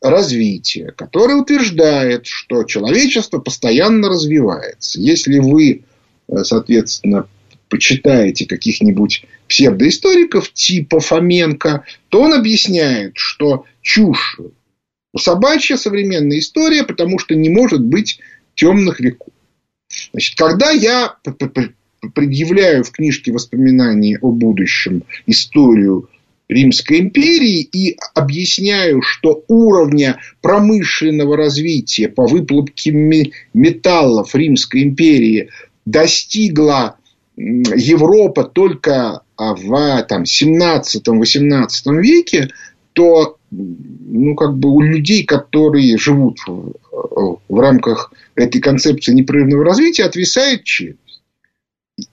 развития, 0.01 0.91
которая 0.95 1.37
утверждает, 1.37 2.25
что 2.25 2.63
человечество 2.63 3.39
постоянно 3.39 4.09
развивается. 4.09 4.99
Если 4.99 5.39
вы, 5.39 5.83
э, 6.27 6.43
соответственно, 6.43 7.27
почитаете 7.75 8.45
каких-нибудь 8.45 9.25
псевдоисториков 9.49 10.53
типа 10.53 11.01
Фоменко, 11.01 11.83
то 12.07 12.21
он 12.21 12.33
объясняет, 12.33 13.17
что 13.17 13.65
чушь 13.81 14.39
собачья 15.17 15.75
современная 15.75 16.39
история, 16.39 16.83
потому 16.85 17.19
что 17.19 17.35
не 17.35 17.49
может 17.49 17.81
быть 17.81 18.19
темных 18.55 19.01
веков. 19.01 19.33
Значит, 20.11 20.37
когда 20.37 20.71
я 20.71 21.17
предъявляю 22.13 22.85
в 22.85 22.91
книжке 22.91 23.33
воспоминаний 23.33 24.17
о 24.21 24.31
будущем 24.31 25.03
историю 25.25 26.09
Римской 26.47 26.99
империи 27.01 27.59
и 27.59 27.97
объясняю, 28.13 29.01
что 29.01 29.43
уровня 29.49 30.21
промышленного 30.41 31.35
развития 31.35 32.07
по 32.07 32.25
выплавке 32.25 32.91
металлов 33.53 34.33
Римской 34.33 34.83
империи 34.83 35.49
достигла 35.85 36.97
Европа 37.37 38.43
только 38.43 39.21
в 39.37 40.03
там, 40.03 40.23
17-18 40.23 42.01
веке, 42.01 42.49
то 42.93 43.37
ну, 43.51 44.35
как 44.35 44.57
бы 44.57 44.69
у 44.69 44.81
людей, 44.81 45.25
которые 45.25 45.97
живут 45.97 46.39
в, 46.47 46.73
в 47.49 47.59
рамках 47.59 48.11
этой 48.35 48.61
концепции 48.61 49.13
непрерывного 49.13 49.65
развития, 49.65 50.05
отвисает 50.05 50.63
челюсть. 50.63 51.21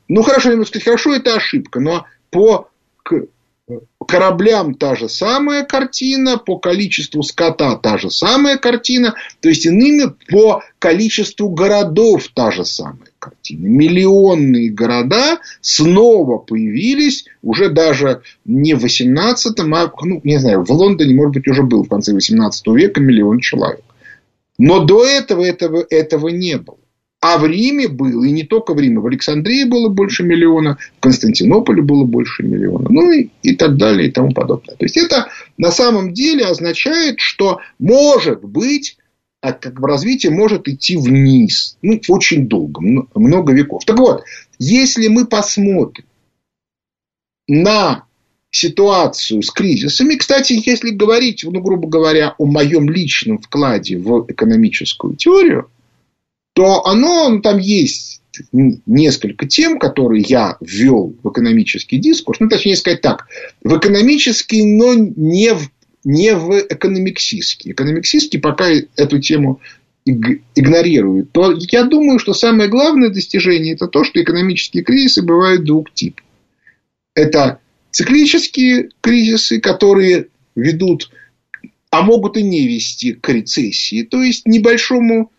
Ну, 0.08 0.22
хорошо, 0.22 0.50
я 0.50 0.56
могу 0.56 0.66
сказать, 0.66 0.84
хорошо, 0.84 1.14
это 1.14 1.36
ошибка, 1.36 1.80
но 1.80 2.06
по 2.30 2.68
кораблям 4.06 4.74
та 4.74 4.94
же 4.96 5.08
самая 5.08 5.64
картина, 5.64 6.36
по 6.36 6.58
количеству 6.58 7.22
скота 7.22 7.76
та 7.76 7.98
же 7.98 8.10
самая 8.10 8.58
картина, 8.58 9.14
то 9.40 9.48
есть 9.48 9.66
иными 9.66 10.12
по 10.28 10.62
количеству 10.78 11.48
городов 11.48 12.28
та 12.34 12.50
же 12.50 12.64
самая 12.64 13.11
картина. 13.22 13.66
Миллионные 13.66 14.70
города 14.70 15.38
снова 15.60 16.38
появились 16.38 17.26
уже 17.40 17.70
даже 17.70 18.22
не 18.44 18.74
в 18.74 18.84
18-м, 18.84 19.74
а, 19.74 19.92
ну, 20.02 20.20
не 20.24 20.38
знаю, 20.40 20.64
в 20.64 20.70
Лондоне, 20.70 21.14
может 21.14 21.34
быть, 21.34 21.46
уже 21.46 21.62
был 21.62 21.84
в 21.84 21.88
конце 21.88 22.12
18 22.12 22.66
века 22.68 23.00
миллион 23.00 23.38
человек. 23.38 23.84
Но 24.58 24.84
до 24.84 25.06
этого 25.06 25.44
этого, 25.44 25.86
этого 25.88 26.28
не 26.28 26.58
было. 26.58 26.78
А 27.20 27.38
в 27.38 27.46
Риме 27.46 27.86
было, 27.86 28.24
и 28.24 28.32
не 28.32 28.42
только 28.42 28.74
в 28.74 28.80
Риме, 28.80 28.98
в 28.98 29.06
Александрии 29.06 29.62
было 29.62 29.88
больше 29.88 30.24
миллиона, 30.24 30.78
в 30.98 31.00
Константинополе 31.00 31.80
было 31.80 32.04
больше 32.04 32.42
миллиона, 32.42 32.88
ну 32.90 33.12
и, 33.12 33.28
и 33.44 33.54
так 33.54 33.76
далее 33.76 34.08
и 34.08 34.10
тому 34.10 34.32
подобное. 34.32 34.74
То 34.74 34.84
есть 34.84 34.96
это 34.96 35.28
на 35.56 35.70
самом 35.70 36.12
деле 36.12 36.46
означает, 36.46 37.20
что 37.20 37.60
может 37.78 38.42
быть 38.42 38.96
а 39.42 39.52
как 39.52 39.80
бы 39.80 39.88
развитие 39.88 40.30
может 40.30 40.68
идти 40.68 40.96
вниз. 40.96 41.76
Ну, 41.82 42.00
очень 42.08 42.46
долго, 42.46 42.80
много 42.80 43.52
веков. 43.52 43.84
Так 43.84 43.98
вот, 43.98 44.22
если 44.58 45.08
мы 45.08 45.26
посмотрим 45.26 46.04
на 47.48 48.04
ситуацию 48.52 49.42
с 49.42 49.50
кризисами, 49.50 50.14
кстати, 50.14 50.62
если 50.64 50.90
говорить, 50.90 51.42
ну, 51.42 51.60
грубо 51.60 51.88
говоря, 51.88 52.36
о 52.38 52.46
моем 52.46 52.88
личном 52.88 53.38
вкладе 53.38 53.98
в 53.98 54.26
экономическую 54.28 55.16
теорию, 55.16 55.68
то 56.54 56.86
оно, 56.86 57.28
ну, 57.30 57.40
там 57.40 57.58
есть 57.58 58.22
несколько 58.86 59.48
тем, 59.48 59.80
которые 59.80 60.22
я 60.22 60.56
ввел 60.60 61.16
в 61.20 61.30
экономический 61.30 61.98
дискурс, 61.98 62.38
ну, 62.38 62.48
точнее 62.48 62.76
сказать 62.76 63.00
так, 63.00 63.26
в 63.64 63.76
экономический, 63.76 64.64
но 64.64 64.94
не 64.94 65.52
в, 65.52 65.68
не 66.04 66.34
в 66.34 66.58
экономиксистский. 66.68 67.72
Экономиксистский 67.72 68.40
пока 68.40 68.68
эту 68.96 69.20
тему 69.20 69.60
игнорирует, 70.04 71.30
то 71.30 71.52
я 71.70 71.84
думаю, 71.84 72.18
что 72.18 72.34
самое 72.34 72.68
главное 72.68 73.08
достижение 73.08 73.74
это 73.74 73.86
то, 73.86 74.02
что 74.02 74.20
экономические 74.20 74.82
кризисы 74.82 75.22
бывают 75.22 75.64
двух 75.64 75.92
типов. 75.92 76.24
Это 77.14 77.60
циклические 77.92 78.90
кризисы, 79.00 79.60
которые 79.60 80.26
ведут, 80.56 81.10
а 81.90 82.02
могут 82.02 82.36
и 82.36 82.42
не 82.42 82.66
вести 82.66 83.12
к 83.12 83.28
рецессии, 83.28 84.02
то 84.02 84.22
есть 84.22 84.46
небольшому 84.46 85.30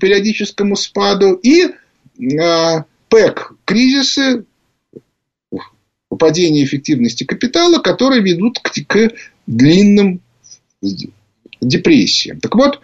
периодическому 0.00 0.74
спаду, 0.74 1.34
и 1.34 1.66
э, 1.66 2.82
ПЭК 3.08 3.52
кризисы, 3.64 4.44
падение 6.18 6.64
эффективности 6.64 7.24
капитала, 7.24 7.78
которые 7.78 8.22
ведут 8.22 8.58
к, 8.58 8.72
к 8.86 9.12
длинным 9.48 10.20
депрессиям. 11.60 12.38
Так 12.38 12.54
вот, 12.54 12.80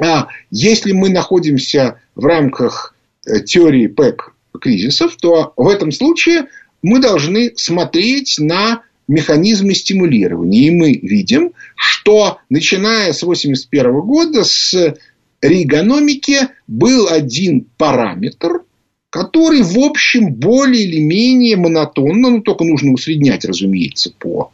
а, 0.00 0.28
если 0.50 0.92
мы 0.92 1.08
находимся 1.08 2.00
в 2.14 2.24
рамках 2.24 2.94
э, 3.26 3.40
теории 3.40 3.88
ПЭК 3.88 4.34
кризисов, 4.60 5.16
то 5.16 5.54
в 5.56 5.68
этом 5.68 5.90
случае 5.90 6.46
мы 6.82 7.00
должны 7.00 7.52
смотреть 7.56 8.36
на 8.38 8.82
механизмы 9.08 9.74
стимулирования. 9.74 10.68
И 10.68 10.70
мы 10.70 10.92
видим, 10.92 11.52
что 11.74 12.38
начиная 12.50 13.12
с 13.12 13.22
1981 13.22 14.00
года, 14.02 14.44
с 14.44 14.94
рейгономике 15.40 16.50
был 16.66 17.08
один 17.08 17.66
параметр, 17.78 18.62
который, 19.10 19.62
в 19.62 19.78
общем, 19.78 20.34
более 20.34 20.84
или 20.84 21.00
менее 21.00 21.56
монотонно, 21.56 22.30
ну, 22.30 22.42
только 22.42 22.64
нужно 22.64 22.92
усреднять, 22.92 23.46
разумеется, 23.46 24.12
по 24.18 24.52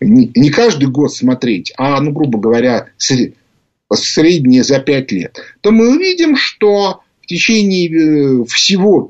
не 0.00 0.50
каждый 0.50 0.88
год 0.88 1.12
смотреть, 1.12 1.72
а, 1.76 2.00
ну, 2.00 2.12
грубо 2.12 2.38
говоря, 2.38 2.88
среднее 3.90 4.64
за 4.64 4.80
5 4.80 5.12
лет, 5.12 5.38
то 5.60 5.70
мы 5.70 5.94
увидим, 5.94 6.36
что 6.36 7.00
в 7.20 7.26
течение 7.26 7.88
э, 7.88 8.44
всего 8.46 9.02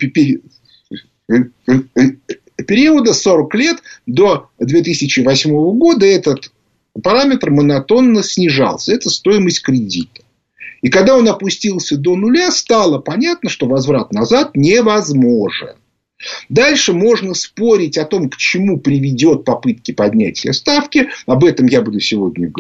периода 2.67 3.15
40 3.15 3.55
лет 3.55 3.77
до 4.07 4.51
2008 4.59 5.51
года 5.79 6.07
этот 6.07 6.53
параметр 7.03 7.51
монотонно 7.51 8.23
снижался. 8.23 8.93
Это 8.93 9.09
стоимость 9.11 9.63
кредита. 9.63 10.23
И 10.83 10.89
когда 10.89 11.17
он 11.17 11.29
опустился 11.29 11.97
до 11.97 12.17
нуля, 12.17 12.51
стало 12.51 12.99
понятно, 12.99 13.49
что 13.49 13.67
возврат 13.67 14.13
назад 14.13 14.51
невозможен. 14.55 15.77
Дальше 16.49 16.93
можно 16.93 17.35
спорить 17.35 17.99
о 17.99 18.05
том, 18.05 18.29
к 18.29 18.37
чему 18.37 18.79
приведет 18.79 19.45
попытки 19.45 19.93
поднятия 19.93 20.53
ставки. 20.53 21.09
Об 21.27 21.45
этом 21.45 21.67
я 21.67 21.83
буду 21.83 22.01
сегодня 22.01 22.51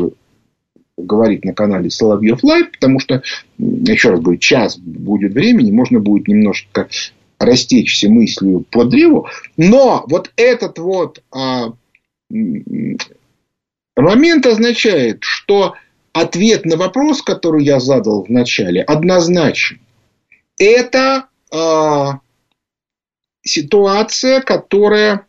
говорить 0.96 1.44
на 1.44 1.54
канале 1.54 1.90
Соловьев 1.90 2.42
Лайв, 2.42 2.70
потому 2.72 3.00
что, 3.00 3.22
еще 3.58 4.10
раз 4.10 4.20
говорю, 4.20 4.38
час 4.38 4.78
будет 4.78 5.32
времени, 5.32 5.70
можно 5.70 6.00
будет 6.00 6.28
немножко 6.28 6.88
растечься 7.38 8.08
мыслью 8.08 8.64
по 8.70 8.84
древу. 8.84 9.28
Но 9.56 10.04
вот 10.08 10.30
этот 10.36 10.78
вот 10.78 11.22
а, 11.32 11.72
момент 13.96 14.46
означает, 14.46 15.18
что 15.22 15.74
ответ 16.12 16.64
на 16.64 16.76
вопрос, 16.76 17.22
который 17.22 17.64
я 17.64 17.80
задал 17.80 18.24
в 18.24 18.28
начале, 18.28 18.82
однозначен. 18.82 19.80
Это 20.58 21.26
э, 21.50 21.56
ситуация, 23.42 24.40
которая 24.40 25.26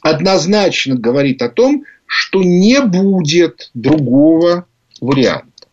однозначно 0.00 0.96
говорит 0.96 1.42
о 1.42 1.48
том, 1.48 1.84
что 2.06 2.42
не 2.42 2.80
будет 2.82 3.70
другого 3.74 4.66
варианта. 5.00 5.68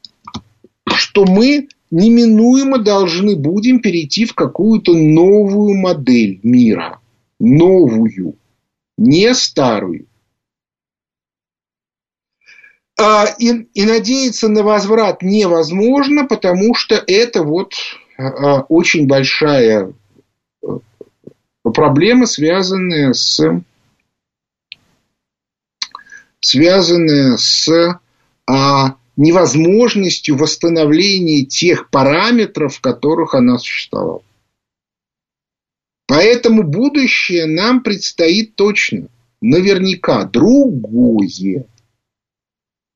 Что 0.88 1.26
мы 1.26 1.68
неминуемо 1.92 2.78
должны 2.78 3.36
будем 3.36 3.82
перейти 3.82 4.26
в 4.26 4.34
какую-то 4.34 4.94
новую 4.94 5.76
модель 5.76 6.40
мира. 6.44 7.00
Новую, 7.40 8.36
не 8.98 9.34
старую. 9.34 10.08
А, 13.00 13.26
и, 13.40 13.68
и 13.74 13.86
надеяться 13.86 14.50
на 14.50 14.62
возврат 14.62 15.22
невозможно, 15.22 16.26
потому 16.26 16.76
что 16.76 17.02
это 17.08 17.44
вот 17.44 17.74
а, 18.18 18.62
очень 18.68 19.08
большая 19.08 19.94
проблема, 21.64 22.26
связанная 22.26 23.14
с 23.14 23.42
связанная 26.42 27.38
с 27.38 28.00
а, 28.48 28.96
невозможностью 29.18 30.38
восстановления 30.38 31.46
тех 31.46 31.90
параметров, 31.90 32.76
в 32.76 32.82
которых 32.82 33.36
она 33.36 33.58
существовала. 33.58 34.24
Поэтому 36.08 36.64
будущее 36.64 37.46
нам 37.46 37.84
предстоит 37.84 38.56
точно, 38.56 39.10
наверняка, 39.42 40.24
другое. 40.24 41.66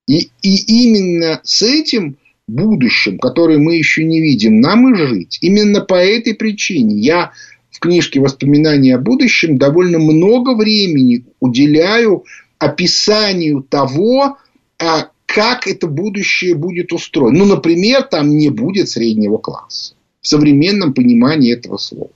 И, 0.07 0.29
и 0.41 0.85
именно 0.85 1.39
с 1.43 1.61
этим 1.61 2.17
будущим, 2.47 3.19
которое 3.19 3.59
мы 3.59 3.75
еще 3.75 4.03
не 4.03 4.19
видим, 4.19 4.59
нам 4.61 4.91
и 4.91 4.97
жить. 4.97 5.37
Именно 5.41 5.81
по 5.81 5.95
этой 5.95 6.33
причине 6.33 6.95
я 7.01 7.33
книжке 7.83 8.21
«Воспоминания 8.21 8.95
о 8.95 8.99
будущем» 8.99 9.57
довольно 9.57 9.99
много 9.99 10.55
времени 10.55 11.25
уделяю 11.41 12.23
описанию 12.57 13.61
того, 13.61 14.37
а, 14.79 15.09
как 15.25 15.67
это 15.67 15.87
будущее 15.87 16.55
будет 16.55 16.93
устроено. 16.93 17.39
Ну, 17.39 17.45
например, 17.45 18.03
там 18.03 18.37
не 18.37 18.49
будет 18.49 18.87
среднего 18.89 19.37
класса 19.37 19.95
в 20.21 20.27
современном 20.27 20.93
понимании 20.93 21.53
этого 21.53 21.75
слова. 21.75 22.11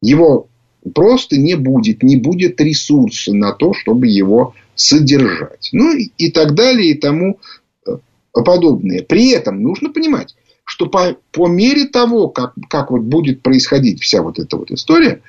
Его 0.00 0.46
просто 0.94 1.36
не 1.36 1.56
будет, 1.56 2.04
не 2.04 2.16
будет 2.16 2.60
ресурса 2.60 3.32
на 3.32 3.52
то, 3.52 3.74
чтобы 3.74 4.06
его 4.06 4.54
содержать. 4.76 5.70
Ну 5.72 5.96
и 5.96 6.30
так 6.30 6.54
далее 6.54 6.92
и 6.92 6.94
тому 6.94 7.40
э, 7.86 7.96
подобное. 8.32 9.02
При 9.02 9.30
этом 9.30 9.62
нужно 9.62 9.90
понимать, 9.90 10.36
что 10.76 10.86
по, 10.86 11.16
по 11.32 11.48
мере 11.48 11.86
того, 11.86 12.28
как, 12.28 12.52
как 12.68 12.90
вот 12.90 13.00
будет 13.00 13.40
происходить 13.40 14.02
вся 14.02 14.20
вот 14.20 14.38
эта 14.38 14.58
вот 14.58 14.70
история, 14.70 15.22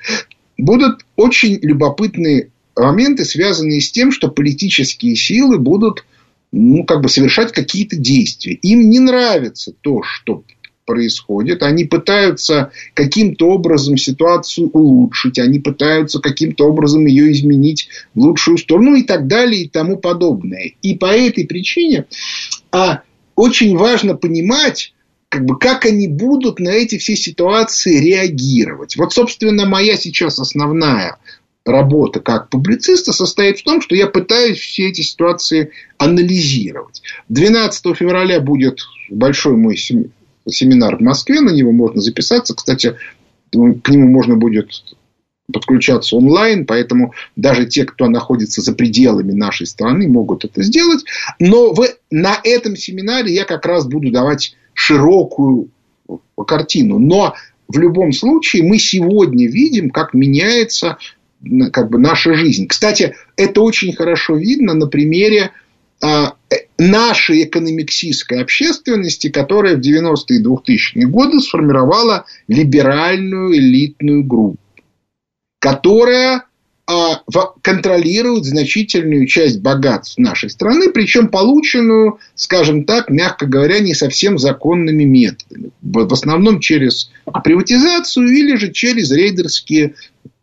будут 0.58 1.06
очень 1.16 1.58
любопытные 1.62 2.50
моменты, 2.76 3.24
связанные 3.24 3.80
с 3.80 3.90
тем, 3.90 4.12
что 4.12 4.28
политические 4.28 5.16
силы 5.16 5.58
будут 5.58 6.04
ну, 6.52 6.84
как 6.84 7.00
бы 7.00 7.08
совершать 7.08 7.52
какие-то 7.52 7.96
действия. 7.96 8.52
Им 8.56 8.90
не 8.90 8.98
нравится 8.98 9.72
то, 9.80 10.02
что 10.02 10.44
происходит. 10.84 11.62
Они 11.62 11.84
пытаются 11.84 12.70
каким-то 12.92 13.48
образом 13.48 13.96
ситуацию 13.96 14.68
улучшить, 14.68 15.38
они 15.38 15.60
пытаются 15.60 16.18
каким-то 16.18 16.66
образом 16.66 17.06
ее 17.06 17.32
изменить 17.32 17.88
в 18.14 18.20
лучшую 18.20 18.58
сторону 18.58 18.96
и 18.96 19.02
так 19.02 19.28
далее 19.28 19.62
и 19.62 19.68
тому 19.68 19.96
подобное. 19.96 20.72
И 20.82 20.94
по 20.94 21.06
этой 21.06 21.46
причине 21.46 22.04
а, 22.70 23.00
очень 23.34 23.78
важно 23.78 24.14
понимать, 24.14 24.92
как, 25.28 25.44
бы, 25.44 25.58
как 25.58 25.84
они 25.84 26.08
будут 26.08 26.58
на 26.58 26.70
эти 26.70 26.98
все 26.98 27.16
ситуации 27.16 27.98
реагировать. 28.00 28.96
Вот, 28.96 29.12
собственно, 29.12 29.66
моя 29.66 29.96
сейчас 29.96 30.38
основная 30.38 31.18
работа 31.64 32.20
как 32.20 32.48
публициста 32.48 33.12
состоит 33.12 33.58
в 33.58 33.64
том, 33.64 33.82
что 33.82 33.94
я 33.94 34.06
пытаюсь 34.06 34.58
все 34.58 34.88
эти 34.88 35.02
ситуации 35.02 35.72
анализировать. 35.98 37.02
12 37.28 37.96
февраля 37.96 38.40
будет 38.40 38.80
большой 39.10 39.56
мой 39.56 39.76
семинар 39.76 40.96
в 40.96 41.00
Москве, 41.00 41.40
на 41.40 41.50
него 41.50 41.72
можно 41.72 42.00
записаться. 42.00 42.54
Кстати, 42.54 42.96
к 43.50 43.54
нему 43.54 44.08
можно 44.08 44.36
будет 44.36 44.70
подключаться 45.52 46.16
онлайн, 46.16 46.66
поэтому 46.66 47.14
даже 47.36 47.66
те, 47.66 47.84
кто 47.84 48.08
находится 48.08 48.60
за 48.60 48.72
пределами 48.74 49.32
нашей 49.32 49.66
страны, 49.66 50.08
могут 50.08 50.44
это 50.44 50.62
сделать. 50.62 51.04
Но 51.38 51.72
в, 51.72 51.86
на 52.10 52.38
этом 52.44 52.76
семинаре 52.76 53.34
я 53.34 53.44
как 53.44 53.64
раз 53.64 53.86
буду 53.86 54.10
давать 54.10 54.54
широкую 54.78 55.70
картину. 56.46 57.00
Но 57.00 57.34
в 57.66 57.78
любом 57.78 58.12
случае 58.12 58.62
мы 58.62 58.78
сегодня 58.78 59.48
видим, 59.48 59.90
как 59.90 60.14
меняется 60.14 60.98
как 61.72 61.90
бы 61.90 61.98
наша 61.98 62.34
жизнь. 62.34 62.68
Кстати, 62.68 63.16
это 63.36 63.60
очень 63.60 63.92
хорошо 63.92 64.36
видно 64.36 64.74
на 64.74 64.86
примере 64.86 65.50
а, 66.00 66.34
нашей 66.78 67.44
экономиксистской 67.44 68.40
общественности, 68.40 69.30
которая 69.30 69.76
в 69.76 69.80
90-е 69.80 70.38
и 70.38 70.42
2000-е 70.44 71.06
годы 71.06 71.40
сформировала 71.40 72.24
либеральную 72.46 73.56
элитную 73.56 74.22
группу, 74.22 74.58
которая 75.58 76.44
а, 76.90 77.20
контролирует 77.60 78.46
значительную 78.46 79.26
часть 79.26 79.60
богатств 79.60 80.16
нашей 80.16 80.48
страны, 80.48 80.90
причем 80.90 81.28
полученную, 81.28 82.18
скажем 82.34 82.84
так, 82.84 83.10
мягко 83.10 83.44
говоря, 83.44 83.80
не 83.80 83.92
совсем 83.92 84.38
законными 84.38 85.04
методами. 85.04 85.70
В 85.82 86.10
основном 86.10 86.60
через 86.60 87.10
приватизацию 87.44 88.28
или 88.28 88.56
же 88.56 88.72
через 88.72 89.10
рейдерские 89.10 89.96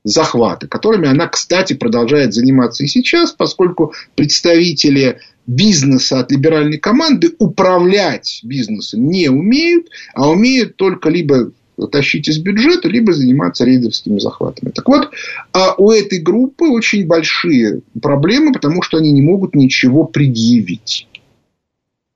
захваты, 0.03 0.67
которыми 0.67 1.07
она, 1.07 1.27
кстати, 1.27 1.73
продолжает 1.73 2.35
заниматься 2.35 2.83
и 2.83 2.87
сейчас, 2.87 3.31
поскольку 3.31 3.93
представители 4.13 5.19
бизнеса 5.47 6.19
от 6.19 6.31
либеральной 6.31 6.77
команды 6.77 7.33
управлять 7.39 8.41
бизнесом 8.43 9.07
не 9.07 9.29
умеют, 9.29 9.87
а 10.13 10.29
умеют 10.29 10.75
только 10.75 11.09
либо 11.09 11.51
тащить 11.91 12.27
из 12.27 12.39
бюджета, 12.39 12.87
либо 12.87 13.13
заниматься 13.13 13.65
рейдерскими 13.65 14.19
захватами. 14.19 14.71
Так 14.71 14.87
вот, 14.87 15.11
а 15.51 15.75
у 15.77 15.91
этой 15.91 16.19
группы 16.19 16.65
очень 16.65 17.05
большие 17.05 17.81
проблемы, 18.01 18.53
потому 18.53 18.81
что 18.81 18.97
они 18.97 19.11
не 19.11 19.21
могут 19.21 19.55
ничего 19.55 20.05
предъявить. 20.05 21.07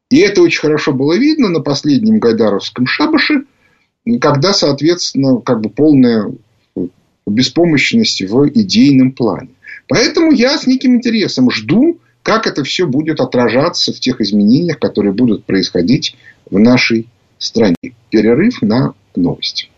И 0.10 0.18
это 0.20 0.42
очень 0.42 0.62
хорошо 0.62 0.94
было 0.94 1.18
видно 1.18 1.50
на 1.50 1.60
последнем 1.60 2.20
Гайдаровском 2.20 2.88
шабаше, 2.88 3.44
когда, 4.20 4.54
соответственно, 4.54 5.40
как 5.42 5.62
бы 5.62 5.70
полная 5.70 6.32
беспомощности 7.28 8.24
в 8.24 8.50
идейном 8.50 9.12
плане. 9.12 9.50
Поэтому 9.88 10.32
я 10.32 10.58
с 10.58 10.66
неким 10.66 10.96
интересом 10.96 11.52
жду, 11.52 12.00
как 12.24 12.48
это 12.48 12.64
все 12.64 12.88
будет 12.88 13.20
отражаться 13.20 13.94
в 13.94 14.00
тех 14.00 14.22
изменениях, 14.22 14.80
которые 14.80 15.14
будут 15.14 15.46
происходить 15.46 16.16
в 16.50 16.60
нашей 16.60 17.08
стране. 17.38 17.76
Перерыв 18.10 18.62
на 18.62 18.94
новости. 19.16 19.70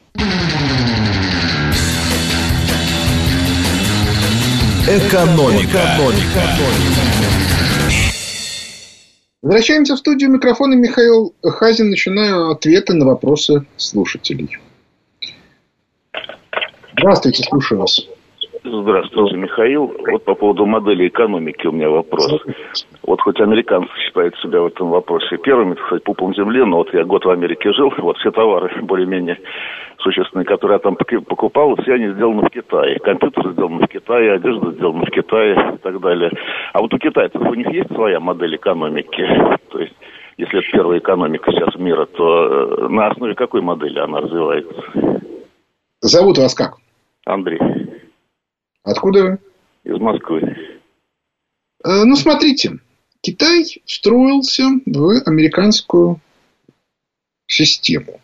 Экономика. 4.88 5.80
Экономика. 5.98 6.42
Возвращаемся 9.42 9.96
в 9.96 10.00
студию 10.00 10.32
микрофона. 10.32 10.74
Михаил 10.76 11.34
Хазин. 11.44 11.90
Начинаю 11.90 12.52
ответы 12.52 12.94
на 12.94 13.06
вопросы 13.06 13.66
слушателей. 13.78 14.58
Здравствуйте, 16.94 17.44
слушаю 17.44 17.82
вас. 17.82 18.02
Здравствуйте, 18.64 19.38
Михаил. 19.38 19.92
Вот 20.12 20.24
по 20.24 20.36
поводу 20.36 20.68
модели 20.68 21.08
экономики 21.08 21.66
у 21.66 21.72
меня 21.72 21.90
вопрос. 21.90 22.44
Вот 23.02 23.20
хоть 23.22 23.40
американцы 23.40 23.90
считают 24.06 24.36
себя 24.38 24.62
в 24.62 24.68
этом 24.68 24.92
вопросе 24.92 25.38
первыми, 25.38 25.74
так 25.74 25.86
сказать, 25.88 26.04
пупом 26.04 26.36
земли, 26.36 26.64
но 26.64 26.78
вот 26.78 26.94
я 26.94 27.04
год 27.04 27.26
в 27.26 27.30
Америке 27.32 27.74
жил, 27.74 27.92
вот 27.98 28.18
все 28.18 28.30
товары 28.32 28.70
более-менее 28.84 29.40
существенные, 29.98 30.46
которые 30.46 30.76
я 30.76 30.80
там 30.80 30.96
покупал, 30.96 31.76
все 31.78 31.94
они 31.94 32.10
сделаны 32.10 32.44
в 32.44 32.50
Китае. 32.50 33.00
Компьютер 33.00 33.52
сделан 33.52 33.80
в 33.80 33.88
Китае, 33.88 34.34
одежда 34.34 34.72
сделана 34.74 35.06
в 35.06 35.10
Китае 35.10 35.74
и 35.76 35.78
так 35.78 36.00
далее. 36.00 36.32
А 36.74 36.82
вот 36.82 36.94
у 36.94 37.00
китайцев 37.00 37.42
у 37.42 37.54
них 37.56 37.68
есть 37.72 37.92
своя 37.94 38.20
модель 38.20 38.56
экономики? 38.56 39.28
То 39.72 39.80
есть 39.80 39.94
если 40.38 40.60
это 40.60 40.68
первая 40.72 41.00
экономика 41.00 41.52
сейчас 41.52 41.76
мира, 41.76 42.06
то 42.06 42.46
э, 42.46 42.88
на 42.90 43.08
основе 43.08 43.34
какой 43.34 43.62
модели 43.62 43.98
она 43.98 44.22
развивается? 44.22 44.84
Зовут 46.02 46.38
вас 46.38 46.54
как? 46.54 46.76
Андрей. 47.26 47.60
Откуда 48.84 49.24
вы? 49.24 49.40
Из 49.84 50.00
Москвы. 50.00 50.58
Э, 51.84 52.04
ну, 52.04 52.16
смотрите. 52.16 52.80
Китай 53.22 53.66
встроился 53.86 54.64
в 54.86 55.22
американскую 55.26 56.20
систему. 57.48 58.20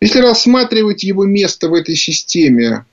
Если 0.00 0.18
рассматривать 0.18 1.04
его 1.04 1.24
место 1.24 1.68
в 1.68 1.74
этой 1.74 1.94
системе 1.94 2.84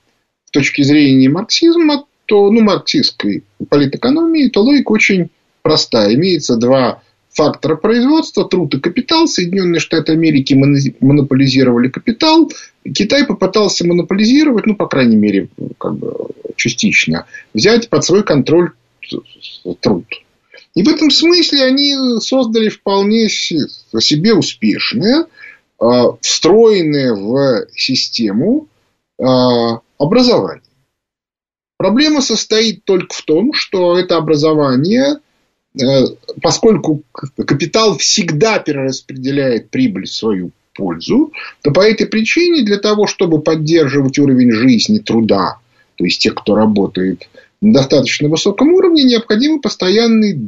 с 0.44 0.50
точки 0.52 0.82
зрения 0.82 1.28
марксизма, 1.28 2.06
то, 2.26 2.50
ну, 2.50 2.60
марксистской 2.60 3.42
политэкономии, 3.68 4.48
то 4.48 4.62
логика 4.62 4.92
очень 4.92 5.30
простая. 5.62 6.14
Имеется 6.14 6.56
два 6.56 7.02
фактора 7.32 7.76
производства, 7.76 8.44
труд 8.44 8.74
и 8.74 8.80
капитал. 8.80 9.26
Соединенные 9.26 9.80
Штаты 9.80 10.12
Америки 10.12 10.54
монополизировали 11.00 11.88
капитал. 11.88 12.50
Китай 12.84 13.24
попытался 13.24 13.86
монополизировать, 13.86 14.66
ну, 14.66 14.76
по 14.76 14.86
крайней 14.86 15.16
мере, 15.16 15.48
как 15.78 15.96
бы 15.96 16.14
частично, 16.56 17.26
взять 17.54 17.88
под 17.88 18.04
свой 18.04 18.22
контроль 18.22 18.72
труд. 19.80 20.04
И 20.74 20.82
в 20.82 20.88
этом 20.88 21.10
смысле 21.10 21.64
они 21.64 21.94
создали 22.20 22.68
вполне 22.68 23.28
себе 23.28 24.34
успешное, 24.34 25.26
а, 25.78 26.16
встроенное 26.20 27.14
в 27.14 27.66
систему 27.74 28.68
а, 29.18 29.80
образование. 29.98 30.62
Проблема 31.76 32.20
состоит 32.20 32.84
только 32.84 33.14
в 33.14 33.22
том, 33.22 33.52
что 33.52 33.98
это 33.98 34.16
образование, 34.16 35.18
поскольку 36.42 37.02
капитал 37.12 37.96
всегда 37.96 38.58
перераспределяет 38.58 39.70
прибыль 39.70 40.04
в 40.04 40.12
свою 40.12 40.50
пользу, 40.74 41.32
то 41.62 41.70
по 41.70 41.80
этой 41.80 42.06
причине 42.06 42.62
для 42.62 42.78
того, 42.78 43.06
чтобы 43.06 43.40
поддерживать 43.40 44.18
уровень 44.18 44.52
жизни 44.52 44.98
труда, 44.98 45.58
то 45.96 46.04
есть 46.04 46.20
тех, 46.20 46.34
кто 46.34 46.54
работает 46.54 47.28
на 47.60 47.72
достаточно 47.74 48.28
высоком 48.28 48.72
уровне, 48.74 49.04
необходимы 49.04 49.60
постоянные 49.60 50.38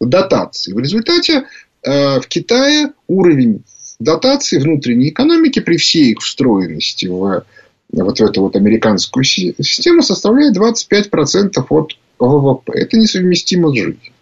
дотации. 0.00 0.72
В 0.72 0.78
результате 0.78 1.44
э, 1.82 2.20
в 2.20 2.26
Китае 2.26 2.92
уровень 3.06 3.62
дотаций 3.98 4.58
внутренней 4.58 5.10
экономики 5.10 5.60
при 5.60 5.76
всей 5.76 6.12
их 6.12 6.18
встроенности 6.18 7.06
в 7.06 7.44
вот 7.92 8.18
в 8.18 8.24
эту 8.24 8.40
вот 8.40 8.56
американскую 8.56 9.22
систему 9.22 10.02
составляет 10.02 10.56
25% 10.56 11.64
от 11.68 11.96
ВВП. 12.18 12.72
Это 12.74 12.96
несовместимо 12.96 13.70
с 13.70 13.74
жизнью. 13.74 14.12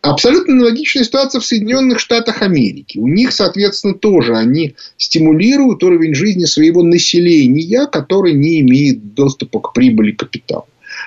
Абсолютно 0.00 0.52
аналогичная 0.52 1.04
ситуация 1.04 1.40
в 1.40 1.46
Соединенных 1.46 1.98
Штатах 1.98 2.42
Америки. 2.42 2.98
У 2.98 3.08
них, 3.08 3.32
соответственно, 3.32 3.94
тоже 3.94 4.36
они 4.36 4.74
стимулируют 4.98 5.82
уровень 5.82 6.14
жизни 6.14 6.44
своего 6.44 6.82
населения, 6.82 7.86
который 7.86 8.34
не 8.34 8.60
имеет 8.60 9.14
доступа 9.14 9.60
к 9.60 9.72
прибыли 9.72 10.12
капитала. 10.12 10.66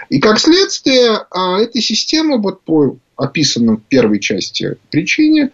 И 0.09 0.19
как 0.19 0.39
следствие, 0.39 1.11
а, 1.29 1.59
эта 1.59 1.79
система, 1.79 2.37
вот 2.37 2.63
по 2.63 2.97
описанным 3.15 3.77
в 3.77 3.83
первой 3.83 4.19
части 4.19 4.77
причине, 4.89 5.51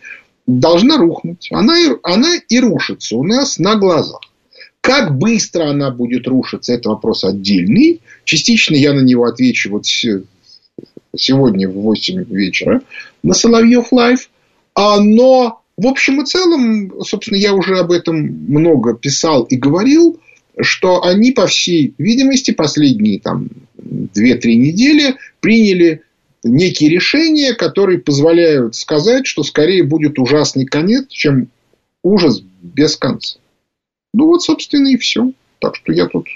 должна 0.48 0.98
рухнуть. 0.98 1.50
Она 1.52 1.78
и, 1.78 1.90
она 2.04 2.36
и 2.48 2.60
рушится 2.60 3.18
у 3.18 3.24
нас 3.24 3.60
на 3.60 3.76
глазах. 3.76 4.22
Как 4.82 5.18
быстро 5.18 5.70
она 5.70 5.92
будет 5.92 6.28
рушиться, 6.28 6.74
это 6.74 6.90
вопрос 6.90 7.24
отдельный. 7.24 8.02
Частично 8.26 8.76
я 8.76 8.94
на 8.94 9.00
него 9.02 9.26
отвечу 9.26 9.72
вот 9.72 9.86
сегодня 11.16 11.70
в 11.70 11.74
8 11.74 12.24
вечера 12.26 12.82
на 13.22 13.34
Соловьев 13.34 13.92
Лайв. 13.92 14.30
Но 14.76 15.62
в 15.78 15.88
общем 15.88 16.22
и 16.22 16.26
целом, 16.26 17.02
собственно, 17.04 17.38
я 17.38 17.54
уже 17.54 17.80
об 17.80 17.92
этом 17.92 18.18
много 18.18 18.94
писал 18.96 19.44
и 19.44 19.56
говорил, 19.56 20.20
что 20.60 21.04
они, 21.04 21.32
по 21.32 21.48
всей 21.48 21.94
видимости, 21.98 22.52
последние 22.52 23.20
там 23.20 23.50
2-3 23.78 24.56
недели 24.56 25.16
приняли 25.40 26.04
некие 26.44 26.90
решения, 26.90 27.54
которые 27.54 28.00
позволяют 28.00 28.76
сказать, 28.76 29.26
что 29.26 29.44
скорее 29.44 29.84
будет 29.84 30.20
ужасный 30.20 30.66
конец, 30.66 31.08
чем 31.08 31.48
ужас 32.04 32.44
без 32.62 32.98
конца. 32.98 33.40
Ну 34.14 34.28
вот, 34.28 34.44
собственно, 34.44 34.90
и 34.90 34.98
все. 34.98 35.32
Так 35.60 35.76
что 35.76 35.92
я 35.92 36.06
тут 36.08 36.28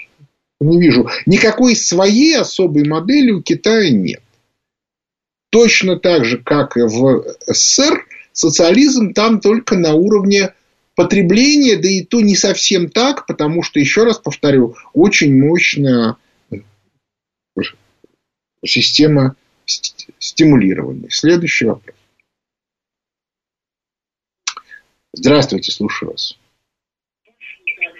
не 0.60 0.80
вижу. 0.80 1.08
Никакой 1.26 1.76
своей 1.76 2.36
особой 2.36 2.88
модели 2.88 3.30
у 3.30 3.42
Китая 3.42 3.90
нет. 3.90 4.22
Точно 5.50 5.98
так 5.98 6.24
же, 6.24 6.38
как 6.38 6.76
и 6.76 6.82
в 6.82 7.24
СССР, 7.46 8.06
социализм 8.32 9.14
там 9.14 9.40
только 9.40 9.76
на 9.76 9.94
уровне 9.94 10.54
потребления, 10.94 11.76
да 11.76 11.88
и 11.88 12.04
то 12.04 12.20
не 12.20 12.34
совсем 12.34 12.90
так, 12.90 13.26
потому 13.26 13.62
что, 13.62 13.80
еще 13.80 14.04
раз 14.04 14.18
повторю, 14.18 14.74
очень 14.92 15.40
мощная 15.40 16.16
система 18.64 19.36
стимулирования. 20.18 21.08
Следующий 21.10 21.66
вопрос. 21.66 21.94
Здравствуйте, 25.12 25.72
слушаю 25.72 26.10
вас. 26.10 26.38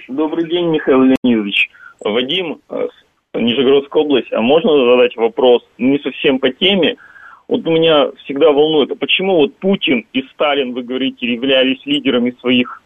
Добрый 0.09 0.49
день, 0.49 0.67
Михаил 0.67 1.03
Леонидович. 1.03 1.71
Вадим, 2.01 2.61
э, 2.69 2.87
Нижегородская 3.35 4.03
область. 4.03 4.33
А 4.33 4.41
можно 4.41 4.71
задать 4.91 5.17
вопрос 5.17 5.63
не 5.79 5.99
совсем 5.99 6.39
по 6.39 6.51
теме? 6.51 6.97
Вот 7.49 7.65
меня 7.65 8.11
всегда 8.25 8.53
волнует, 8.53 8.91
а 8.93 8.95
почему 8.95 9.37
вот 9.37 9.55
Путин 9.57 10.07
и 10.13 10.23
Сталин, 10.35 10.75
вы 10.75 10.83
говорите, 10.83 11.27
являлись 11.27 11.81
лидерами 11.87 12.35
своих 12.41 12.83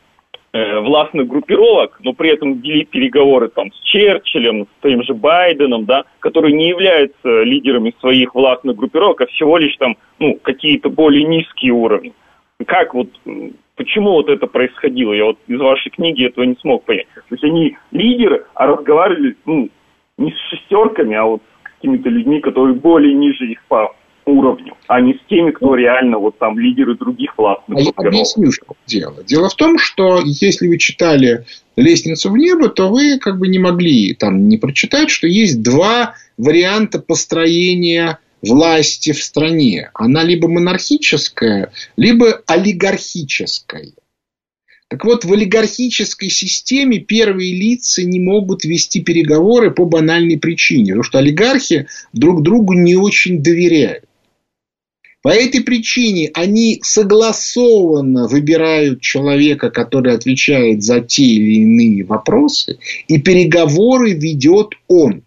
э, 0.52 0.78
властных 0.78 1.26
группировок, 1.26 1.98
но 2.04 2.12
при 2.12 2.30
этом 2.30 2.60
вели 2.60 2.84
переговоры 2.84 3.48
там 3.48 3.72
с 3.72 3.80
Черчиллем, 3.80 4.66
с 4.66 4.82
тем 4.82 5.02
же 5.02 5.14
Байденом, 5.14 5.84
да, 5.84 6.04
которые 6.20 6.54
не 6.54 6.68
являются 6.68 7.42
лидерами 7.42 7.92
своих 7.98 8.36
властных 8.36 8.76
группировок, 8.76 9.22
а 9.22 9.26
всего 9.26 9.58
лишь 9.58 9.76
там, 9.78 9.96
ну, 10.20 10.38
какие-то 10.40 10.90
более 10.90 11.24
низкие 11.24 11.72
уровни. 11.72 12.12
Как 12.64 12.94
вот 12.94 13.08
Почему 13.74 14.12
вот 14.12 14.28
это 14.28 14.46
происходило? 14.46 15.12
Я 15.12 15.24
вот 15.24 15.38
из 15.48 15.58
вашей 15.58 15.90
книги 15.90 16.26
этого 16.26 16.44
не 16.44 16.54
смог 16.56 16.84
понять. 16.84 17.06
То 17.14 17.22
есть 17.30 17.42
они 17.42 17.76
лидеры, 17.90 18.44
а 18.54 18.66
разговаривали 18.66 19.34
ну, 19.46 19.70
не 20.18 20.30
с 20.30 20.38
шестерками, 20.50 21.16
а 21.16 21.24
вот 21.24 21.42
с 21.42 21.72
какими-то 21.76 22.10
людьми, 22.10 22.40
которые 22.40 22.74
более 22.74 23.14
ниже 23.14 23.46
их 23.46 23.64
по 23.68 23.94
уровню, 24.26 24.74
а 24.86 25.00
не 25.00 25.14
с 25.14 25.18
теми, 25.28 25.50
кто 25.50 25.74
реально 25.74 26.18
вот 26.18 26.38
там 26.38 26.58
лидеры 26.58 26.96
других 26.96 27.36
властных 27.36 27.78
а 27.78 27.80
Я 27.80 28.08
объясню, 28.08 28.52
что 28.52 28.66
дело. 28.86 29.22
Дело 29.24 29.48
в 29.48 29.54
том, 29.54 29.78
что 29.78 30.20
если 30.24 30.68
вы 30.68 30.78
читали 30.78 31.44
«Лестницу 31.76 32.30
в 32.30 32.36
небо», 32.36 32.68
то 32.68 32.88
вы 32.88 33.18
как 33.18 33.38
бы 33.38 33.48
не 33.48 33.58
могли 33.58 34.14
там 34.14 34.48
не 34.48 34.58
прочитать, 34.58 35.10
что 35.10 35.26
есть 35.26 35.62
два 35.62 36.14
варианта 36.36 36.98
построения 36.98 38.18
власти 38.42 39.12
в 39.12 39.22
стране. 39.22 39.90
Она 39.94 40.22
либо 40.24 40.48
монархическая, 40.48 41.72
либо 41.96 42.42
олигархическая. 42.46 43.92
Так 44.88 45.06
вот, 45.06 45.24
в 45.24 45.32
олигархической 45.32 46.28
системе 46.28 46.98
первые 46.98 47.54
лица 47.54 48.04
не 48.04 48.20
могут 48.20 48.64
вести 48.64 49.00
переговоры 49.00 49.70
по 49.70 49.86
банальной 49.86 50.38
причине, 50.38 50.92
потому 50.92 51.02
что 51.02 51.18
олигархи 51.18 51.86
друг 52.12 52.42
другу 52.42 52.74
не 52.74 52.94
очень 52.94 53.42
доверяют. 53.42 54.04
По 55.22 55.28
этой 55.28 55.60
причине 55.60 56.30
они 56.34 56.80
согласованно 56.82 58.26
выбирают 58.26 59.00
человека, 59.00 59.70
который 59.70 60.14
отвечает 60.14 60.82
за 60.82 61.00
те 61.00 61.22
или 61.22 61.60
иные 61.62 62.04
вопросы, 62.04 62.78
и 63.06 63.18
переговоры 63.18 64.14
ведет 64.14 64.74
он. 64.88 65.22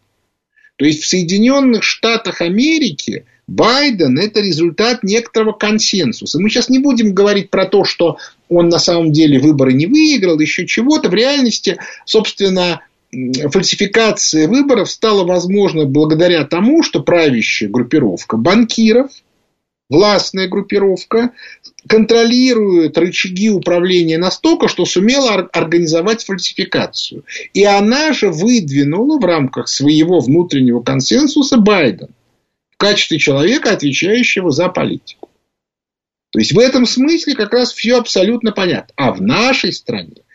То 0.76 0.84
есть 0.84 1.04
в 1.04 1.08
Соединенных 1.08 1.84
Штатах 1.84 2.42
Америки 2.42 3.26
Байден– 3.48 4.20
это 4.20 4.42
результат 4.42 5.04
некоторого 5.04 5.54
консенсуса. 5.54 6.42
Мы 6.42 6.50
сейчас 6.50 6.68
не 6.68 6.80
будем 6.80 7.14
говорить 7.14 7.50
про 7.50 7.66
то, 7.66 7.86
что 7.86 8.18
он 8.50 8.68
на 8.68 8.80
самом 8.80 9.14
деле 9.14 9.40
выборы 9.40 9.72
не 9.72 9.86
выиграл, 9.86 10.38
еще 10.40 10.68
чего-то. 10.68 11.08
В 11.08 11.14
реальности, 11.14 11.78
собственно, 12.04 12.82
фальсификация 13.12 14.50
выборов 14.50 14.92
стала 14.92 15.24
возможна 15.24 15.86
благодаря 15.86 16.44
тому, 16.44 16.84
что 16.84 17.02
правящая 17.02 17.70
группировка 17.70 18.36
банкиров– 18.36 19.10
властная 19.90 20.48
группировка 20.48 21.32
контролирует 21.88 22.98
рычаги 22.98 23.50
управления 23.50 24.18
настолько, 24.18 24.68
что 24.68 24.86
сумела 24.86 25.34
организовать 25.34 26.24
фальсификацию. 26.24 27.24
И 27.54 27.64
она 27.64 28.14
же 28.14 28.30
выдвинула 28.30 29.20
в 29.20 29.26
рамках 29.26 29.68
своего 29.68 30.20
внутреннего 30.20 30.82
консенсуса 30.82 31.58
Байден 31.58 32.10
в 32.72 32.78
качестве 32.78 33.20
человека, 33.20 33.72
отвечающего 33.72 34.52
за 34.52 34.70
политику. 34.70 35.30
То 36.32 36.40
есть 36.40 36.52
в 36.52 36.60
этом 36.60 36.86
смысле 36.86 37.36
как 37.36 37.54
раз 37.54 37.72
все 37.72 37.98
абсолютно 37.98 38.52
понятно. 38.52 38.94
А 38.98 39.14
в 39.14 39.22
нашей 39.22 39.72
стране 39.72 40.26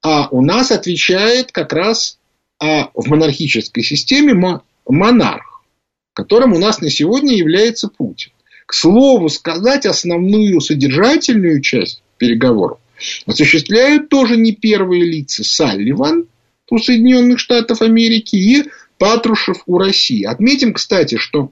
а 0.00 0.28
у 0.30 0.42
нас 0.42 0.70
отвечает 0.70 1.50
как 1.52 1.72
раз 1.72 2.18
а 2.60 2.90
в 2.94 3.08
монархической 3.08 3.82
системе 3.82 4.60
монарх, 4.86 5.64
которым 6.12 6.52
у 6.52 6.58
нас 6.58 6.80
на 6.80 6.90
сегодня 6.90 7.36
является 7.36 7.88
Путин. 7.88 8.32
К 8.68 8.74
слову 8.74 9.30
сказать, 9.30 9.86
основную 9.86 10.60
содержательную 10.60 11.62
часть 11.62 12.02
переговоров 12.18 12.78
осуществляют 13.24 14.10
тоже 14.10 14.36
не 14.36 14.52
первые 14.52 15.06
лица. 15.06 15.42
Салливан 15.42 16.26
у 16.70 16.78
Соединенных 16.78 17.38
Штатов 17.38 17.80
Америки 17.80 18.36
и 18.36 18.64
Патрушев 18.98 19.62
у 19.64 19.78
России. 19.78 20.22
Отметим, 20.22 20.74
кстати, 20.74 21.16
что 21.16 21.50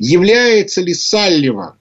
является 0.00 0.80
ли 0.80 0.92
Салливан 0.94 1.74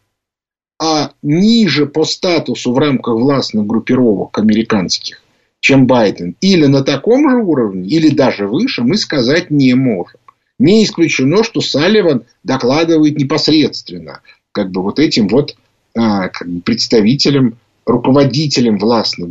а 0.80 1.14
ниже 1.24 1.88
по 1.88 2.06
статусу 2.06 2.72
в 2.72 2.78
рамках 2.78 3.16
властных 3.16 3.66
группировок 3.66 4.38
американских, 4.38 5.24
чем 5.60 5.88
Байден, 5.88 6.36
или 6.40 6.68
на 6.68 6.84
таком 6.84 7.32
же 7.32 7.38
уровне, 7.38 7.90
или 7.90 8.10
даже 8.10 8.48
выше, 8.48 8.84
мы 8.84 8.98
сказать 8.98 9.50
не 9.50 9.74
можем. 9.74 10.20
Не 10.64 10.86
исключено, 10.86 11.44
что 11.44 11.60
Салливан 11.60 12.24
докладывает 12.46 13.18
непосредственно 13.18 14.22
как 14.54 14.72
бы 14.72 14.82
вот 14.82 14.98
этим 14.98 15.28
вот 15.28 15.58
а, 15.94 16.30
как 16.30 16.48
бы 16.48 16.62
представителем, 16.62 17.58
руководителем 17.86 18.78
властных 18.78 19.30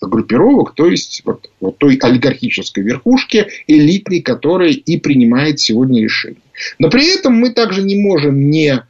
группировок, 0.00 0.74
то 0.76 0.86
есть 0.86 1.22
вот, 1.24 1.50
вот 1.58 1.78
той 1.78 1.96
олигархической 1.96 2.84
верхушки, 2.84 3.48
элитной, 3.66 4.20
которая 4.20 4.70
и 4.70 4.98
принимает 4.98 5.58
сегодня 5.58 6.00
решения. 6.00 6.36
Но 6.78 6.90
при 6.90 7.12
этом 7.12 7.34
мы 7.34 7.50
также 7.50 7.82
не 7.82 7.96
можем 7.96 8.48
не 8.48 8.80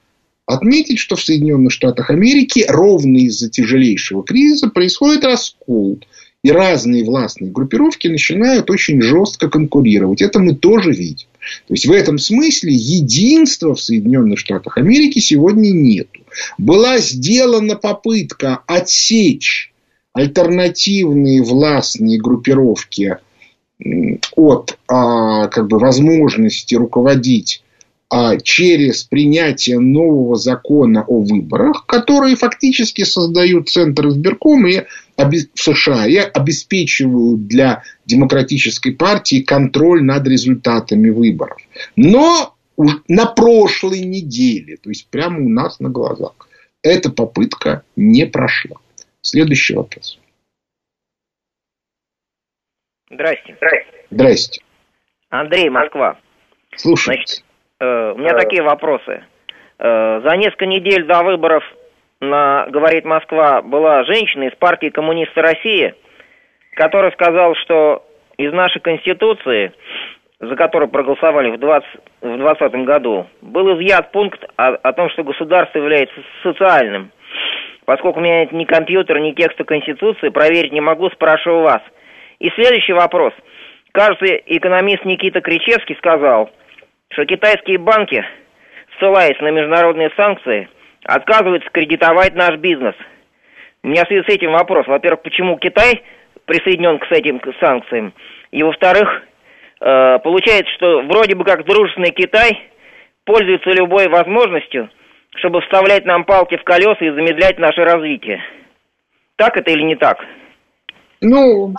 отметить, 0.44 0.98
что 0.98 1.16
в 1.16 1.24
Соединенных 1.24 1.72
Штатах 1.72 2.11
Америки 2.11 2.66
ровно 2.68 3.16
из-за 3.16 3.48
тяжелейшего 3.48 4.22
кризиса 4.24 4.68
происходит 4.68 5.24
раскол. 5.24 6.01
И 6.44 6.53
разные 6.53 7.03
властные 7.05 7.51
группировки 7.51 8.07
начинают 8.07 8.70
очень 8.70 9.03
жестко 9.03 9.48
конкурировать. 9.48 10.22
Это 10.22 10.38
мы 10.38 10.55
тоже 10.55 10.92
видим. 10.92 11.27
То 11.67 11.75
есть 11.75 11.87
в 11.87 11.93
этом 11.93 12.19
смысле 12.19 12.73
единства 12.73 13.75
в 13.75 13.81
Соединенных 13.81 14.39
Штатах 14.39 14.79
Америки 14.79 15.19
сегодня 15.19 15.71
нет. 15.71 16.09
Была 16.57 16.99
сделана 16.99 17.77
попытка 17.77 18.61
отсечь 18.67 19.73
альтернативные 20.13 21.43
властные 21.43 22.19
группировки 22.19 23.19
от 24.35 24.79
а, 24.89 25.47
как 25.49 25.69
бы, 25.69 25.79
возможности 25.79 26.75
руководить 26.75 27.63
а, 28.11 28.39
через 28.39 29.05
принятие 29.05 29.79
нового 29.79 30.37
закона 30.37 31.05
о 31.07 31.21
выборах, 31.21 31.87
которые 31.87 32.37
фактически 32.37 33.05
создают 33.05 33.69
Центр 33.69 34.09
избирком 34.09 34.67
и 34.67 34.85
в 35.18 35.61
США 35.61 36.07
и 36.07 36.16
обеспечивают 36.16 37.46
для 37.48 37.83
демократической 38.07 38.92
партии 38.92 39.42
контроль 39.42 40.02
над 40.02 40.26
результатами 40.26 41.11
выборов. 41.11 41.59
Но 41.96 42.54
на 43.09 43.26
прошлой 43.26 44.00
неделе, 44.00 44.76
то 44.76 44.88
есть 44.88 45.09
прямо 45.11 45.40
у 45.40 45.48
нас 45.48 45.81
на 45.81 45.90
глазах, 45.90 46.35
эта 46.83 47.11
попытка 47.11 47.83
не 47.96 48.24
прошла. 48.26 48.76
Следующий 49.20 49.74
вопрос. 49.74 50.18
Здрасте. 53.11 53.57
Здрасте. 54.11 54.61
Андрей, 55.31 55.68
Москва. 55.70 56.18
Слушай. 56.76 57.16
Значит, 57.16 57.44
э, 57.81 58.12
у 58.12 58.18
меня 58.18 58.35
такие 58.38 58.62
вопросы. 58.62 59.24
Э, 59.78 60.20
за 60.22 60.37
несколько 60.37 60.66
недель 60.66 61.07
до 61.07 61.22
выборов 61.22 61.64
на 62.20 62.66
«Говорит 62.68 63.04
Москва» 63.04 63.62
была 63.62 64.04
женщина 64.04 64.44
из 64.44 64.54
партии 64.57 64.88
«Коммунисты 64.88 65.40
России», 65.40 65.94
которая 66.74 67.12
сказала, 67.12 67.54
что 67.57 68.04
из 68.37 68.52
нашей 68.52 68.81
Конституции, 68.81 69.72
за 70.40 70.57
которую 70.57 70.88
проголосовали 70.88 71.50
в 71.50 71.59
2020 71.59 72.72
в 72.72 72.85
году, 72.85 73.26
был 73.40 73.76
изъят 73.76 74.12
пункт 74.12 74.44
о, 74.57 74.68
о 74.74 74.92
том, 74.92 75.11
что 75.11 75.24
государство 75.24 75.78
является 75.78 76.20
социальным. 76.42 77.11
Поскольку 77.85 78.18
у 78.18 78.22
меня 78.22 78.40
нет 78.40 78.52
ни 78.52 78.64
компьютера, 78.64 79.18
ни 79.18 79.33
текста 79.33 79.64
Конституции, 79.64 80.28
проверить 80.28 80.72
не 80.72 80.81
могу, 80.81 81.09
спрашиваю 81.11 81.62
вас. 81.62 81.83
И 82.38 82.50
следующий 82.50 82.92
вопрос. 82.92 83.33
Кажется, 83.92 84.26
экономист 84.26 85.04
Никита 85.04 85.40
Кричевский 85.40 85.96
сказал, 85.96 86.50
что 87.11 87.24
китайские 87.24 87.78
банки, 87.78 88.24
ссылаясь 88.98 89.40
на 89.40 89.50
международные 89.50 90.11
санкции– 90.16 90.68
отказывается 91.05 91.69
кредитовать 91.71 92.35
наш 92.35 92.57
бизнес. 92.57 92.95
У 93.83 93.89
меня 93.89 94.05
в 94.05 94.09
связи 94.09 94.25
с 94.27 94.35
этим 94.35 94.53
вопрос. 94.53 94.87
Во-первых, 94.87 95.23
почему 95.23 95.57
Китай 95.59 96.03
присоединен 96.45 96.99
к 96.99 97.11
этим 97.13 97.41
санкциям? 97.61 98.13
И 98.51 98.63
во-вторых, 98.63 99.23
э, 99.81 100.19
получается, 100.19 100.73
что 100.75 101.03
вроде 101.03 101.35
бы 101.35 101.45
как 101.45 101.65
дружественный 101.65 102.11
Китай 102.11 102.71
пользуется 103.25 103.71
любой 103.71 104.09
возможностью, 104.09 104.91
чтобы 105.37 105.61
вставлять 105.61 106.05
нам 106.05 106.25
палки 106.25 106.57
в 106.57 106.65
колеса 106.65 107.05
и 107.05 107.11
замедлять 107.11 107.59
наше 107.59 107.85
развитие. 107.85 108.43
Так 109.37 109.57
это 109.57 109.71
или 109.71 109.83
не 109.83 109.97
так? 109.97 110.19
Ну, 111.21 111.73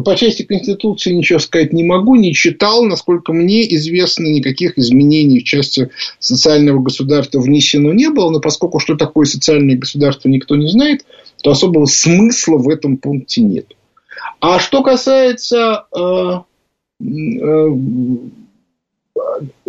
по 0.00 0.16
части 0.16 0.42
Конституции 0.42 1.12
ничего 1.12 1.38
сказать 1.38 1.72
не 1.72 1.82
могу, 1.82 2.16
не 2.16 2.34
читал. 2.34 2.84
Насколько 2.84 3.32
мне 3.32 3.74
известно, 3.74 4.26
никаких 4.26 4.78
изменений 4.78 5.40
в 5.40 5.44
части 5.44 5.90
социального 6.18 6.80
государства 6.80 7.40
внесено 7.40 7.92
не 7.92 8.10
было. 8.10 8.30
Но 8.30 8.40
поскольку 8.40 8.80
что 8.80 8.96
такое 8.96 9.24
социальное 9.26 9.76
государство 9.76 10.28
никто 10.28 10.56
не 10.56 10.68
знает, 10.68 11.04
то 11.42 11.50
особого 11.50 11.86
смысла 11.86 12.58
в 12.58 12.68
этом 12.68 12.96
пункте 12.98 13.40
нет. 13.40 13.74
А 14.40 14.58
что 14.58 14.82
касается 14.82 15.86
э, 15.96 16.40
э, 17.04 17.68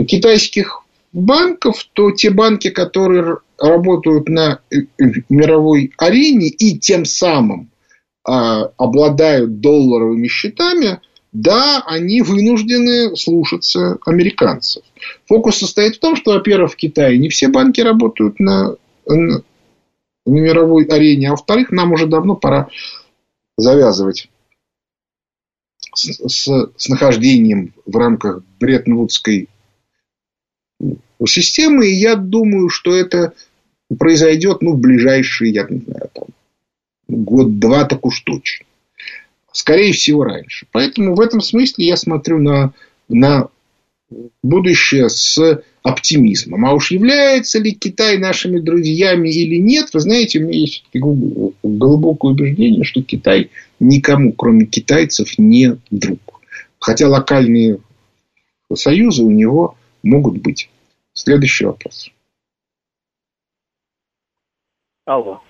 китайских 0.05 0.83
банков, 1.13 1.87
то 1.93 2.11
те 2.11 2.29
банки, 2.29 2.69
которые 2.69 3.37
работают 3.57 4.29
на 4.29 4.59
э, 4.71 4.77
мировой 5.29 5.91
арене 5.97 6.47
и 6.47 6.77
тем 6.77 7.05
самым 7.05 7.69
обладают 8.29 9.59
долларовыми 9.59 10.27
счетами, 10.27 11.01
да, 11.31 11.83
они 11.85 12.21
вынуждены 12.21 13.15
слушаться 13.15 13.97
американцев. 14.05 14.83
Фокус 15.27 15.57
состоит 15.57 15.95
в 15.95 15.99
том, 15.99 16.15
что, 16.15 16.33
во-первых, 16.33 16.73
в 16.73 16.75
Китае 16.75 17.17
не 17.17 17.29
все 17.29 17.47
банки 17.47 17.81
работают 17.81 18.39
на, 18.39 18.75
на, 19.05 19.43
на 20.25 20.29
мировой 20.29 20.85
арене, 20.85 21.29
а 21.29 21.31
во-вторых, 21.31 21.71
нам 21.71 21.91
уже 21.91 22.07
давно 22.07 22.35
пора 22.35 22.69
завязывать 23.57 24.29
с, 25.93 26.27
с, 26.27 26.71
с 26.75 26.89
нахождением 26.89 27.73
в 27.85 27.95
рамках 27.95 28.43
Бреттон-Вудской 28.59 29.49
системы. 31.27 31.87
И 31.87 31.95
я 31.95 32.15
думаю, 32.15 32.69
что 32.69 32.95
это 32.95 33.33
произойдет 33.97 34.61
ну, 34.61 34.73
в 34.73 34.79
ближайшие, 34.79 35.51
я 35.51 35.67
не 35.69 35.79
знаю, 35.79 36.09
там, 36.13 36.25
год-два 37.09 37.85
так 37.85 38.05
уж 38.05 38.21
точно. 38.21 38.65
Скорее 39.51 39.93
всего, 39.93 40.23
раньше. 40.23 40.67
Поэтому 40.71 41.15
в 41.15 41.19
этом 41.19 41.41
смысле 41.41 41.87
я 41.87 41.97
смотрю 41.97 42.39
на, 42.39 42.73
на 43.09 43.49
будущее 44.43 45.09
с 45.09 45.63
оптимизмом. 45.81 46.65
А 46.65 46.73
уж 46.73 46.91
является 46.91 47.59
ли 47.59 47.71
Китай 47.71 48.17
нашими 48.17 48.59
друзьями 48.59 49.29
или 49.29 49.55
нет, 49.55 49.89
вы 49.93 49.99
знаете, 50.01 50.39
у 50.39 50.43
меня 50.43 50.59
есть 50.59 50.83
глубокое 50.93 52.31
убеждение, 52.31 52.83
что 52.83 53.01
Китай 53.01 53.49
никому, 53.79 54.33
кроме 54.33 54.65
китайцев, 54.65 55.37
не 55.37 55.77
друг. 55.89 56.19
Хотя 56.79 57.07
локальные 57.07 57.79
союзы 58.73 59.23
у 59.23 59.31
него 59.31 59.75
могут 60.03 60.37
быть. 60.41 60.69
Следующий 61.13 61.65
вопрос. 61.65 62.11
Алло. 65.05 65.41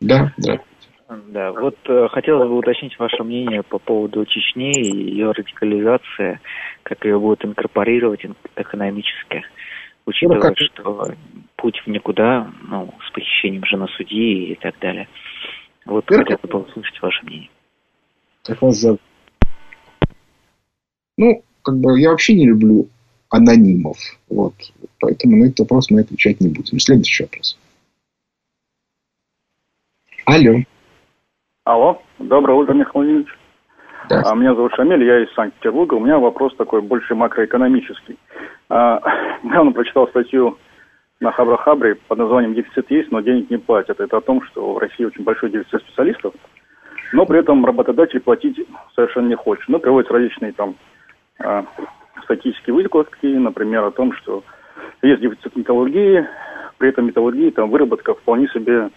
Да, 0.00 0.32
да. 0.38 0.60
Да, 1.08 1.52
вот 1.52 1.76
э, 1.84 2.08
хотелось 2.10 2.48
бы 2.48 2.56
уточнить 2.56 2.98
ваше 2.98 3.22
мнение 3.22 3.62
по 3.62 3.78
поводу 3.78 4.24
Чечни 4.24 4.72
и 4.72 5.10
ее 5.10 5.32
радикализации, 5.32 6.40
как 6.82 7.04
ее 7.04 7.18
будут 7.18 7.44
инкорпорировать 7.44 8.24
экономически, 8.56 9.42
учитывая, 10.06 10.36
ну, 10.36 10.42
как... 10.42 10.58
что 10.58 11.14
путь 11.56 11.78
в 11.84 11.88
никуда, 11.88 12.50
ну, 12.62 12.94
с 13.06 13.12
похищением 13.12 13.64
жены 13.66 13.86
судьи 13.96 14.52
и 14.52 14.54
так 14.54 14.78
далее. 14.78 15.08
Вот 15.84 16.06
как... 16.06 16.20
хотелось 16.20 16.42
бы 16.42 16.60
услышать 16.60 17.00
ваше 17.02 17.24
мнение. 17.26 17.50
Зовут? 18.60 19.00
Ну, 21.18 21.42
как 21.62 21.76
бы 21.76 22.00
я 22.00 22.10
вообще 22.10 22.34
не 22.34 22.46
люблю 22.46 22.88
анонимов. 23.28 23.98
Вот. 24.28 24.54
Поэтому 25.00 25.36
на 25.36 25.46
этот 25.46 25.60
вопрос 25.60 25.90
мы 25.90 26.00
отвечать 26.00 26.40
не 26.40 26.48
будем. 26.48 26.78
Следующий 26.78 27.24
вопрос. 27.24 27.58
Алло. 30.24 30.60
Алло, 31.66 32.02
доброе 32.18 32.58
утро, 32.58 32.74
Михаил 32.74 32.92
Владимирович. 32.92 33.38
Да. 34.10 34.20
А, 34.26 34.34
меня 34.34 34.54
зовут 34.54 34.74
Шамиль, 34.74 35.02
я 35.02 35.24
из 35.24 35.32
Санкт-Петербурга. 35.32 35.94
У 35.94 36.00
меня 36.00 36.18
вопрос 36.18 36.54
такой 36.56 36.82
больше 36.82 37.14
макроэкономический. 37.14 38.18
А, 38.68 39.00
недавно 39.42 39.72
прочитал 39.72 40.06
статью 40.08 40.58
на 41.20 41.30
Хабра-Хабре 41.30 41.94
под 42.06 42.18
названием 42.18 42.52
«Дефицит 42.52 42.90
есть, 42.90 43.10
но 43.10 43.22
денег 43.22 43.48
не 43.48 43.56
платят». 43.56 43.98
Это 43.98 44.18
о 44.18 44.20
том, 44.20 44.42
что 44.42 44.74
в 44.74 44.78
России 44.78 45.06
очень 45.06 45.24
большой 45.24 45.48
дефицит 45.48 45.80
специалистов, 45.80 46.34
но 47.14 47.24
при 47.24 47.38
этом 47.38 47.64
работодатель 47.64 48.20
платить 48.20 48.60
совершенно 48.94 49.28
не 49.28 49.36
хочет. 49.36 49.66
Ну, 49.68 49.78
приводятся 49.78 50.12
различные 50.12 50.52
там 50.52 50.74
а, 51.38 51.64
статистические 52.24 52.74
выкладки, 52.74 53.24
например, 53.24 53.84
о 53.84 53.90
том, 53.90 54.12
что 54.12 54.44
есть 55.00 55.22
дефицит 55.22 55.56
металлургии, 55.56 56.28
при 56.76 56.90
этом 56.90 57.06
металлургии 57.06 57.48
там 57.48 57.70
выработка 57.70 58.12
вполне 58.12 58.48
себе 58.48 58.90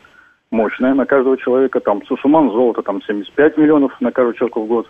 мощная 0.51 0.93
на 0.93 1.05
каждого 1.05 1.37
человека. 1.37 1.79
Там 1.79 2.05
Сусуман 2.05 2.51
золото 2.51 2.81
там 2.81 3.01
75 3.01 3.57
миллионов 3.57 3.99
на 4.01 4.11
каждого 4.11 4.35
человека 4.35 4.59
в 4.59 4.67
год, 4.67 4.87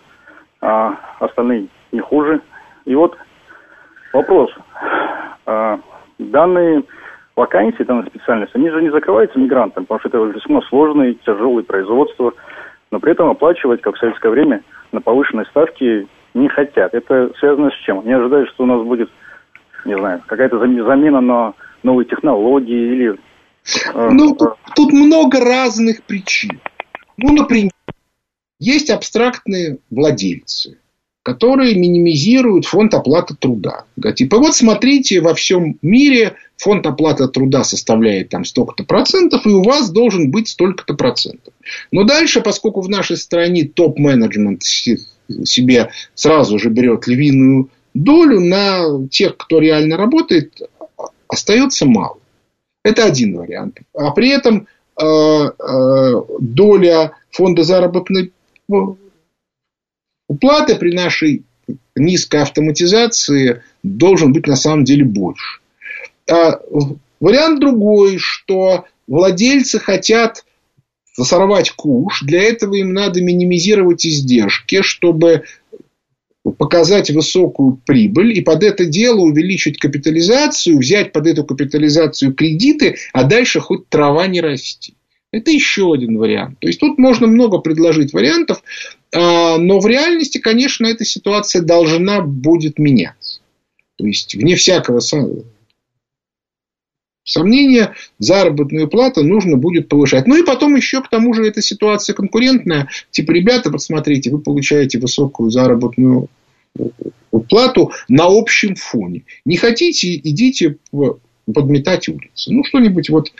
а 0.60 0.94
остальные 1.20 1.68
не 1.92 2.00
хуже. 2.00 2.40
И 2.84 2.94
вот 2.94 3.16
вопрос. 4.12 4.50
А, 5.46 5.78
данные 6.18 6.82
вакансии, 7.36 7.82
данные 7.82 8.06
специальности, 8.06 8.56
они 8.56 8.70
же 8.70 8.82
не 8.82 8.90
закрываются 8.90 9.38
мигрантам, 9.38 9.84
потому 9.84 10.00
что 10.00 10.08
это 10.08 10.18
весьма 10.18 10.60
сложное, 10.62 11.14
тяжелое 11.24 11.62
производство, 11.62 12.32
но 12.90 12.98
при 12.98 13.12
этом 13.12 13.28
оплачивать, 13.28 13.80
как 13.80 13.94
в 13.94 13.98
советское 13.98 14.30
время, 14.30 14.62
на 14.92 15.00
повышенной 15.00 15.46
ставке 15.46 16.06
не 16.34 16.48
хотят. 16.48 16.94
Это 16.94 17.30
связано 17.38 17.70
с 17.70 17.74
чем? 17.84 18.04
Не 18.04 18.12
ожидают, 18.12 18.48
что 18.50 18.64
у 18.64 18.66
нас 18.66 18.82
будет, 18.82 19.10
не 19.84 19.96
знаю, 19.96 20.22
какая-то 20.26 20.58
замена 20.58 21.20
на 21.20 21.54
новые 21.82 22.06
технологии 22.06 22.92
или 22.94 23.18
Ну, 23.94 24.34
тут, 24.34 24.50
тут 24.74 24.92
много 24.92 25.40
разных 25.40 26.02
причин. 26.04 26.60
Ну, 27.16 27.32
например, 27.32 27.72
есть 28.60 28.90
абстрактные 28.90 29.78
владельцы, 29.90 30.78
которые 31.22 31.74
минимизируют 31.74 32.64
фонд 32.64 32.94
оплаты 32.94 33.34
труда. 33.34 33.84
Типа, 34.16 34.38
вот 34.38 34.54
смотрите, 34.54 35.20
во 35.20 35.34
всем 35.34 35.78
мире 35.82 36.36
фонд 36.56 36.86
оплаты 36.86 37.28
труда 37.28 37.64
составляет 37.64 38.30
там 38.30 38.44
столько-то 38.44 38.84
процентов, 38.84 39.46
и 39.46 39.50
у 39.50 39.62
вас 39.62 39.90
должен 39.90 40.30
быть 40.30 40.48
столько-то 40.48 40.94
процентов. 40.94 41.52
Но 41.92 42.04
дальше, 42.04 42.40
поскольку 42.40 42.80
в 42.80 42.88
нашей 42.88 43.16
стране 43.16 43.64
топ-менеджмент 43.64 44.62
себе 44.62 45.90
сразу 46.14 46.58
же 46.58 46.70
берет 46.70 47.06
львиную 47.06 47.70
долю, 47.94 48.40
на 48.40 49.06
тех, 49.08 49.36
кто 49.36 49.58
реально 49.58 49.96
работает, 49.96 50.60
остается 51.28 51.84
мало. 51.86 52.18
Это 52.84 53.04
один 53.04 53.36
вариант. 53.36 53.80
А 53.94 54.10
при 54.12 54.30
этом 54.30 54.66
э, 55.00 55.04
э, 55.04 56.12
доля 56.40 57.12
фонда 57.30 57.62
заработной 57.62 58.32
уплаты 60.28 60.76
при 60.76 60.94
нашей 60.94 61.44
низкой 61.96 62.42
автоматизации 62.42 63.62
должен 63.82 64.32
быть 64.32 64.46
на 64.46 64.56
самом 64.56 64.84
деле 64.84 65.04
больше. 65.04 65.60
А 66.30 66.60
вариант 67.20 67.60
другой, 67.60 68.18
что 68.18 68.84
владельцы 69.06 69.78
хотят 69.78 70.44
сорвать 71.14 71.70
куш, 71.72 72.22
для 72.22 72.42
этого 72.42 72.74
им 72.74 72.92
надо 72.92 73.20
минимизировать 73.20 74.06
издержки, 74.06 74.82
чтобы 74.82 75.44
показать 76.52 77.10
высокую 77.10 77.80
прибыль 77.84 78.36
и 78.36 78.40
под 78.40 78.62
это 78.62 78.84
дело 78.86 79.20
увеличить 79.20 79.78
капитализацию, 79.78 80.78
взять 80.78 81.12
под 81.12 81.26
эту 81.26 81.44
капитализацию 81.44 82.34
кредиты, 82.34 82.96
а 83.12 83.24
дальше 83.24 83.60
хоть 83.60 83.88
трава 83.88 84.26
не 84.26 84.40
расти. 84.40 84.94
Это 85.30 85.50
еще 85.50 85.92
один 85.92 86.16
вариант. 86.16 86.58
То 86.60 86.68
есть 86.68 86.80
тут 86.80 86.98
можно 86.98 87.26
много 87.26 87.58
предложить 87.58 88.12
вариантов, 88.12 88.62
а, 89.14 89.58
но 89.58 89.78
в 89.78 89.86
реальности, 89.86 90.38
конечно, 90.38 90.86
эта 90.86 91.04
ситуация 91.04 91.62
должна 91.62 92.22
будет 92.22 92.78
меняться. 92.78 93.40
То 93.96 94.06
есть, 94.06 94.34
вне 94.34 94.56
всякого 94.56 95.00
сомнения, 97.24 97.94
заработную 98.18 98.88
плату 98.88 99.22
нужно 99.22 99.56
будет 99.56 99.88
повышать. 99.88 100.26
Ну 100.26 100.36
и 100.36 100.44
потом 100.44 100.76
еще 100.76 101.02
к 101.02 101.08
тому 101.08 101.34
же 101.34 101.46
эта 101.46 101.60
ситуация 101.60 102.14
конкурентная. 102.14 102.88
Типа, 103.10 103.32
ребята, 103.32 103.70
посмотрите, 103.70 104.30
вы 104.30 104.38
получаете 104.40 104.98
высокую 104.98 105.50
заработную 105.50 106.28
плату 107.48 107.92
на 108.08 108.26
общем 108.26 108.74
фоне. 108.74 109.24
Не 109.44 109.56
хотите, 109.56 110.16
идите 110.16 110.78
подметать 111.52 112.08
улицы. 112.08 112.52
Ну, 112.52 112.64
что-нибудь 112.64 113.10
вот 113.10 113.32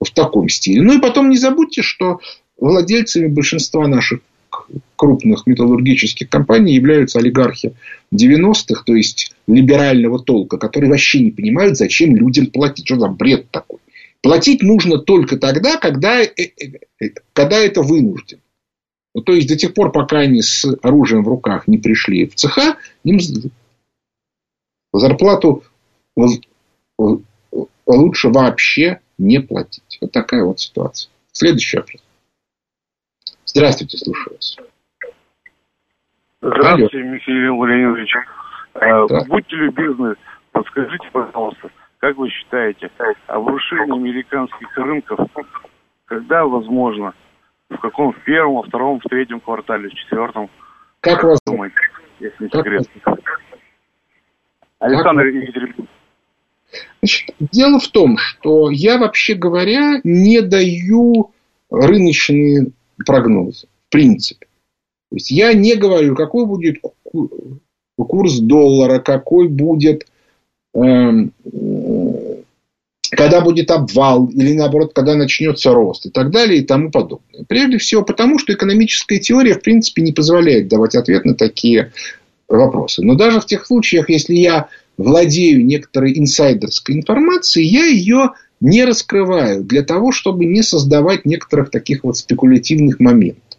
в 0.00 0.10
таком 0.12 0.48
стиле. 0.48 0.82
Ну 0.82 0.98
и 0.98 1.00
потом 1.00 1.30
не 1.30 1.36
забудьте, 1.36 1.82
что 1.82 2.20
владельцами 2.58 3.26
большинства 3.28 3.86
наших 3.86 4.20
крупных 4.96 5.46
металлургических 5.46 6.28
компаний 6.28 6.74
являются 6.74 7.18
олигархи 7.18 7.74
90-х, 8.14 8.84
то 8.84 8.94
есть 8.94 9.34
либерального 9.46 10.18
толка, 10.18 10.58
которые 10.58 10.90
вообще 10.90 11.20
не 11.20 11.30
понимают, 11.30 11.76
зачем 11.76 12.14
людям 12.14 12.46
платить. 12.46 12.86
Что 12.86 12.98
за 12.98 13.08
бред 13.08 13.50
такой? 13.50 13.78
Платить 14.20 14.62
нужно 14.62 14.98
только 14.98 15.36
тогда, 15.36 15.78
когда, 15.78 16.22
э, 16.22 16.28
э, 16.36 16.46
э, 17.00 17.08
когда 17.32 17.58
это 17.58 17.82
вынужден. 17.82 18.38
Ну, 19.14 19.22
то 19.22 19.32
есть 19.32 19.48
до 19.48 19.56
тех 19.56 19.74
пор, 19.74 19.92
пока 19.92 20.20
они 20.20 20.40
с 20.40 20.64
оружием 20.82 21.22
в 21.22 21.28
руках 21.28 21.68
не 21.68 21.78
пришли 21.78 22.26
в 22.26 22.34
цеха, 22.34 22.76
им 23.04 23.18
зарплату 24.92 25.64
лучше 27.86 28.28
вообще 28.28 29.00
не 29.18 29.40
платить. 29.40 29.98
Вот 30.00 30.12
такая 30.12 30.44
вот 30.44 30.60
ситуация. 30.60 31.10
Следующий 31.32 31.76
вопрос. 31.78 32.02
Здравствуйте, 33.44 33.98
слушаю 33.98 34.36
вас. 34.36 34.56
Здравствуйте, 36.40 36.98
Алло. 36.98 37.08
Михаил 37.10 37.64
Леонидович. 37.64 38.14
Э, 38.74 39.06
да. 39.08 39.24
Будьте 39.28 39.56
любезны, 39.56 40.14
подскажите, 40.52 41.06
пожалуйста, 41.12 41.70
как 41.98 42.16
вы 42.16 42.30
считаете, 42.30 42.90
обрушение 43.26 43.94
американских 43.94 44.76
рынков 44.76 45.20
когда 46.12 46.44
возможно? 46.44 47.14
В 47.72 47.80
каком? 47.80 48.12
В 48.12 48.24
первом, 48.24 48.54
во 48.54 48.62
втором, 48.62 49.00
в 49.00 49.08
третьем 49.08 49.40
квартале, 49.40 49.88
в 49.88 49.94
четвертом? 49.94 50.48
Как, 51.00 51.14
как 51.14 51.24
вас 51.24 51.40
думаете, 51.46 51.76
если 52.20 52.44
не 52.44 52.50
секрет? 52.50 52.86
Александр 54.78 55.26
Екатеринбург. 55.26 55.88
Значит, 57.00 57.34
дело 57.38 57.78
в 57.78 57.88
том, 57.88 58.16
что 58.18 58.70
я, 58.70 58.98
вообще 58.98 59.34
говоря, 59.34 60.00
не 60.04 60.40
даю 60.40 61.32
рыночные 61.70 62.68
прогнозы. 63.04 63.66
В 63.88 63.92
принципе. 63.92 64.46
То 65.10 65.16
есть 65.16 65.30
я 65.30 65.52
не 65.52 65.74
говорю, 65.74 66.14
какой 66.14 66.46
будет 66.46 66.78
курс 67.96 68.38
доллара, 68.38 68.98
какой 68.98 69.48
будет, 69.48 70.06
э, 70.74 70.78
когда 73.16 73.42
будет 73.42 73.70
обвал, 73.70 74.26
или 74.28 74.54
наоборот, 74.54 74.92
когда 74.94 75.14
начнется 75.14 75.72
рост 75.72 76.06
и 76.06 76.10
так 76.10 76.30
далее 76.30 76.60
и 76.60 76.64
тому 76.64 76.90
подобное. 76.90 77.44
Прежде 77.46 77.76
всего 77.76 78.02
потому, 78.02 78.38
что 78.38 78.54
экономическая 78.54 79.18
теория, 79.18 79.54
в 79.54 79.60
принципе, 79.60 80.00
не 80.02 80.12
позволяет 80.12 80.68
давать 80.68 80.94
ответ 80.94 81.26
на 81.26 81.34
такие 81.34 81.92
вопросы. 82.48 83.02
Но 83.02 83.14
даже 83.14 83.40
в 83.40 83.46
тех 83.46 83.66
случаях, 83.66 84.08
если 84.08 84.34
я 84.34 84.68
владею 84.96 85.64
некоторой 85.64 86.18
инсайдерской 86.18 86.94
информацией, 86.94 87.66
я 87.66 87.84
ее 87.84 88.30
не 88.60 88.84
раскрываю 88.84 89.62
для 89.62 89.82
того, 89.82 90.10
чтобы 90.12 90.46
не 90.46 90.62
создавать 90.62 91.26
некоторых 91.26 91.70
таких 91.70 92.04
вот 92.04 92.16
спекулятивных 92.16 92.98
моментов. 92.98 93.58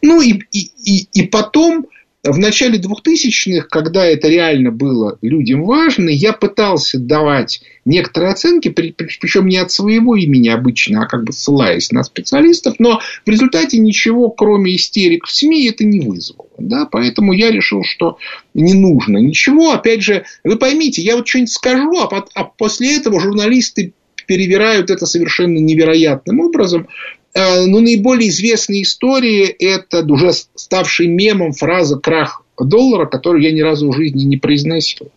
Ну 0.00 0.20
и, 0.20 0.40
и, 0.52 0.70
и, 0.84 1.08
и 1.12 1.26
потом 1.26 1.86
в 2.24 2.38
начале 2.38 2.78
2000-х, 2.78 3.66
когда 3.68 4.06
это 4.06 4.28
реально 4.28 4.70
было 4.70 5.18
людям 5.20 5.64
важно, 5.64 6.08
я 6.08 6.32
пытался 6.32 6.98
давать 6.98 7.60
некоторые 7.84 8.32
оценки, 8.32 8.70
причем 8.70 9.46
не 9.46 9.58
от 9.58 9.70
своего 9.70 10.16
имени 10.16 10.48
обычно, 10.48 11.02
а 11.02 11.06
как 11.06 11.24
бы 11.24 11.32
ссылаясь 11.32 11.92
на 11.92 12.02
специалистов, 12.02 12.76
но 12.78 13.00
в 13.26 13.28
результате 13.28 13.78
ничего, 13.78 14.30
кроме 14.30 14.76
истерик 14.76 15.26
в 15.26 15.30
СМИ, 15.30 15.68
это 15.68 15.84
не 15.84 16.00
вызвало. 16.00 16.48
Да? 16.58 16.86
Поэтому 16.90 17.32
я 17.34 17.50
решил, 17.50 17.84
что 17.84 18.16
не 18.54 18.72
нужно 18.72 19.18
ничего. 19.18 19.72
Опять 19.72 20.02
же, 20.02 20.24
вы 20.44 20.56
поймите, 20.56 21.02
я 21.02 21.16
вот 21.16 21.28
что-нибудь 21.28 21.52
скажу, 21.52 21.98
а, 21.98 22.24
а 22.34 22.44
после 22.44 22.96
этого 22.96 23.20
журналисты 23.20 23.92
перевирают 24.26 24.90
это 24.90 25.04
совершенно 25.04 25.58
невероятным 25.58 26.40
образом. 26.40 26.88
Э, 27.34 27.66
ну, 27.66 27.80
наиболее 27.80 28.30
известные 28.30 28.82
истории– 28.82 29.44
это 29.58 30.04
уже 30.04 30.32
ставший 30.54 31.08
мемом 31.08 31.52
фраза 31.52 31.98
«крах 31.98 32.42
доллара», 32.58 33.06
которую 33.06 33.42
я 33.42 33.52
ни 33.52 33.60
разу 33.60 33.90
в 33.90 33.96
жизни 33.96 34.22
не 34.22 34.36
произносил. 34.36 35.10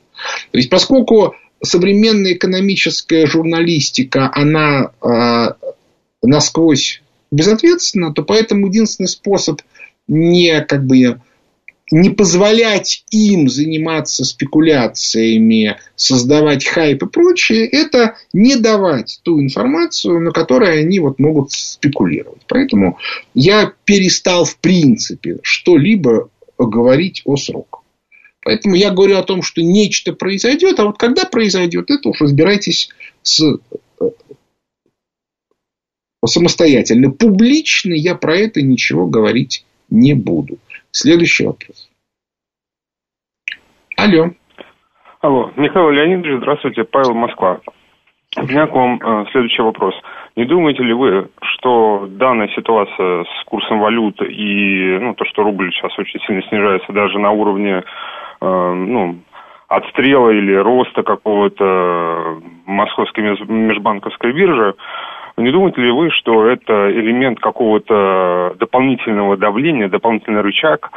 То 0.51 0.57
есть, 0.57 0.70
поскольку 0.70 1.36
современная 1.63 2.34
экономическая 2.34 3.28
журналистика, 3.28 4.32
она 4.34 4.91
э, 5.01 5.68
насквозь 6.24 7.03
безответственна, 7.30 8.13
то 8.13 8.24
поэтому 8.24 8.68
единственный 8.68 9.07
способ 9.07 9.61
не 10.07 10.61
как 10.61 10.86
бы 10.86 11.22
не 11.91 12.09
позволять 12.09 13.05
им 13.11 13.47
заниматься 13.47 14.25
спекуляциями, 14.25 15.77
создавать 15.95 16.65
хайп 16.65 17.03
и 17.03 17.07
прочее, 17.07 17.65
это 17.67 18.15
не 18.33 18.57
давать 18.57 19.19
ту 19.23 19.41
информацию, 19.41 20.19
на 20.19 20.31
которой 20.31 20.81
они 20.81 20.99
вот 20.99 21.19
могут 21.19 21.51
спекулировать. 21.51 22.41
Поэтому 22.47 22.97
я 23.33 23.71
перестал 23.85 24.43
в 24.43 24.57
принципе 24.57 25.38
что-либо 25.43 26.29
говорить 26.57 27.21
о 27.25 27.38
сроках. 27.38 27.81
Поэтому 28.43 28.75
я 28.75 28.91
говорю 28.91 29.17
о 29.17 29.23
том, 29.23 29.41
что 29.41 29.61
нечто 29.61 30.13
произойдет, 30.13 30.79
а 30.79 30.85
вот 30.85 30.97
когда 30.97 31.25
произойдет, 31.25 31.89
это 31.89 32.09
уж 32.09 32.21
разбирайтесь 32.21 32.89
с, 33.21 33.43
э, 33.99 34.09
самостоятельно. 36.25 37.11
Публично 37.11 37.93
я 37.93 38.15
про 38.15 38.38
это 38.38 38.61
ничего 38.61 39.05
говорить 39.05 39.65
не 39.89 40.13
буду. 40.13 40.59
Следующий 41.00 41.45
вопрос. 41.45 41.89
Алло. 43.98 44.32
Алло, 45.22 45.52
Михаил 45.56 45.91
Леонидович, 45.91 46.39
здравствуйте, 46.39 46.86
Павел 46.86 47.14
Москва. 47.14 47.60
У 48.36 48.41
меня 48.41 48.66
к 48.66 48.74
вам 48.74 49.00
э, 49.00 49.26
следующий 49.32 49.62
вопрос. 49.62 49.93
Не 50.36 50.45
думаете 50.45 50.82
ли 50.82 50.93
вы, 50.93 51.30
что 51.41 52.08
данная 52.10 52.48
ситуация 52.56 53.26
с 53.26 53.43
курсом 53.45 53.80
валют 53.80 54.20
и 54.24 54.98
ну, 55.00 55.14
то, 55.14 55.24
что 55.26 55.43
рубль 55.43 55.72
сейчас 55.72 55.98
очень 56.00 56.20
сильно 56.22 56.41
снижается 56.50 56.91
даже 56.91 57.20
на 57.20 57.30
уровне 57.30 57.84
э, 58.41 58.74
ну, 58.74 59.20
отстрела 59.68 60.32
или 60.32 60.56
роста 60.56 61.04
какого-то 61.04 62.41
московской 62.66 63.24
межбанковской 63.45 64.34
биржи, 64.34 64.74
не 65.38 65.51
думаете 65.51 65.81
ли 65.81 65.91
вы, 65.91 66.09
что 66.11 66.47
это 66.47 66.91
элемент 66.91 67.39
какого-то 67.39 68.55
дополнительного 68.59 69.38
давления, 69.38 69.88
дополнительный 69.88 70.41
рычаг 70.41 70.91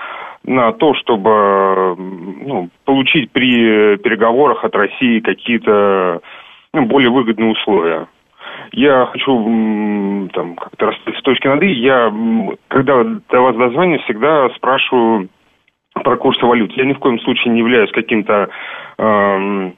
на 0.45 0.73
то, 0.73 0.95
чтобы 0.95 1.97
ну, 1.97 2.71
получить 2.85 3.31
при 3.33 3.97
переговорах 3.99 4.65
от 4.65 4.75
России 4.75 5.21
какие-то 5.21 6.21
ну, 6.73 6.87
более 6.87 7.11
выгодные 7.11 7.51
условия. 7.53 8.07
Я 8.73 9.07
хочу 9.07 10.29
там 10.33 10.57
как-то 10.57 10.87
расставить 10.87 11.19
с 11.19 11.23
точки 11.23 11.47
над 11.47 11.63
«и». 11.63 11.73
Я, 11.73 12.13
когда 12.69 13.05
до 13.05 13.41
вас 13.41 13.57
дозвонюсь, 13.57 14.03
всегда 14.03 14.49
спрашиваю 14.51 15.29
про 15.95 16.17
курсы 16.17 16.45
валют. 16.47 16.73
Я 16.73 16.85
ни 16.85 16.93
в 16.93 16.99
коем 16.99 17.19
случае 17.21 17.53
не 17.53 17.61
являюсь 17.61 17.91
каким-то 17.91 18.49
э, 18.99 19.71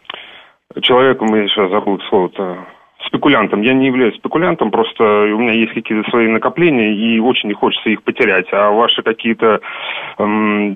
человеком, 0.83 1.35
я 1.35 1.49
сейчас 1.49 1.71
забыл 1.71 2.01
слово-то, 2.09 2.59
спекулянтом. 3.07 3.63
Я 3.63 3.75
не 3.75 3.87
являюсь 3.87 4.17
спекулянтом, 4.17 4.71
просто 4.71 5.03
у 5.03 5.39
меня 5.39 5.53
есть 5.53 5.73
какие-то 5.73 6.09
свои 6.11 6.29
накопления, 6.29 6.95
и 6.95 7.19
очень 7.21 7.49
не 7.49 7.55
хочется 7.55 7.91
их 7.91 8.03
потерять. 8.03 8.47
А 8.53 8.71
ваши 8.71 9.03
какие-то... 9.03 9.61
Эм, 10.19 10.73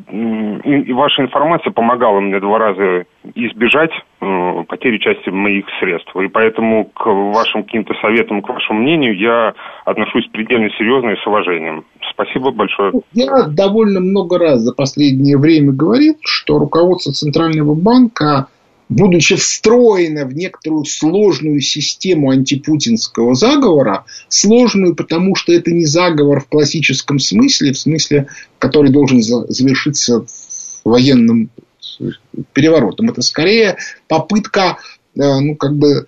и 0.65 0.93
ваша 0.93 1.23
информация 1.23 1.73
помогала 1.73 2.21
мне 2.21 2.41
два 2.41 2.59
раза 2.59 3.05
избежать 3.35 3.91
э, 4.21 4.65
потери 4.69 4.99
части 4.99 5.31
моих 5.31 5.67
средств. 5.81 6.15
И 6.17 6.29
поэтому 6.29 6.87
к 6.87 7.07
вашим 7.07 7.65
каким-то 7.65 7.95
советам, 8.01 8.43
к 8.43 8.49
вашему 8.49 8.81
мнению 8.81 9.17
я 9.17 9.55
отношусь 9.85 10.27
предельно 10.33 10.71
серьезно 10.71 11.11
и 11.11 11.17
с 11.17 11.27
уважением. 11.27 11.85
Спасибо 12.11 12.51
большое. 12.51 12.93
Я 13.13 13.47
довольно 13.49 14.01
много 14.01 14.39
раз 14.39 14.61
за 14.61 14.75
последнее 14.75 15.39
время 15.39 15.73
говорил, 15.73 16.15
что 16.23 16.59
руководство 16.59 17.13
Центрального 17.13 17.75
банка 17.75 18.47
будучи 18.89 19.37
встроена 19.37 20.25
в 20.27 20.35
некоторую 20.35 20.85
сложную 20.85 21.61
систему 21.61 22.31
антипутинского 22.31 23.35
заговора, 23.35 24.05
сложную, 24.29 24.95
потому 24.95 25.35
что 25.35 25.53
это 25.53 25.73
не 25.73 25.87
заговор 25.87 26.41
в 26.41 26.49
классическом 26.49 27.19
смысле, 27.19 27.73
в 27.73 27.79
смысле, 27.79 28.29
который 28.59 28.91
должен 28.91 29.23
завершиться 29.23 30.25
военным 30.85 31.51
переворотом. 32.53 33.11
Это 33.11 33.23
скорее 33.23 33.77
попытка 34.09 34.79
э, 35.17 35.41
ну, 35.41 35.57
как 35.57 35.77
бы 35.77 36.07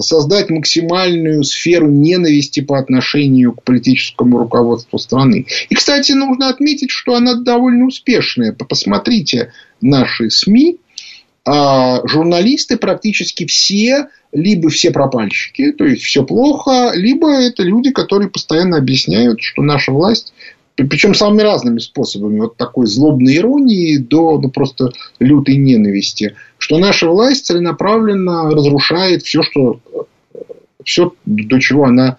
создать 0.00 0.50
максимальную 0.50 1.42
сферу 1.44 1.88
ненависти 1.88 2.60
по 2.60 2.78
отношению 2.78 3.52
к 3.52 3.62
политическому 3.62 4.38
руководству 4.38 4.98
страны. 4.98 5.46
И, 5.68 5.74
кстати, 5.74 6.12
нужно 6.12 6.48
отметить, 6.48 6.90
что 6.90 7.14
она 7.14 7.34
довольно 7.34 7.86
успешная. 7.86 8.52
Посмотрите 8.52 9.52
наши 9.80 10.30
СМИ, 10.30 10.78
а 11.44 12.06
журналисты 12.06 12.76
практически 12.76 13.46
все, 13.46 14.08
либо 14.32 14.68
все 14.68 14.90
пропальщики, 14.90 15.72
то 15.72 15.84
есть 15.84 16.02
все 16.02 16.24
плохо, 16.24 16.92
либо 16.94 17.30
это 17.30 17.62
люди, 17.62 17.90
которые 17.90 18.30
постоянно 18.30 18.76
объясняют, 18.76 19.40
что 19.40 19.62
наша 19.62 19.92
власть 19.92 20.32
причем 20.76 21.14
самыми 21.14 21.42
разными 21.42 21.78
способами, 21.78 22.44
от 22.44 22.56
такой 22.56 22.86
злобной 22.86 23.36
иронии 23.36 23.98
до, 23.98 24.38
до 24.38 24.48
просто 24.48 24.92
лютой 25.18 25.56
ненависти, 25.56 26.34
что 26.58 26.78
наша 26.78 27.08
власть 27.08 27.46
целенаправленно 27.46 28.50
разрушает 28.50 29.22
все, 29.22 29.42
что, 29.42 29.80
все, 30.84 31.12
до 31.26 31.60
чего 31.60 31.84
она 31.84 32.18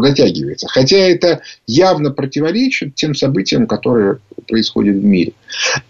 дотягивается. 0.00 0.66
Хотя 0.68 0.96
это 0.96 1.42
явно 1.66 2.10
противоречит 2.10 2.94
тем 2.94 3.14
событиям, 3.14 3.66
которые 3.66 4.18
происходят 4.48 4.96
в 4.96 5.04
мире. 5.04 5.32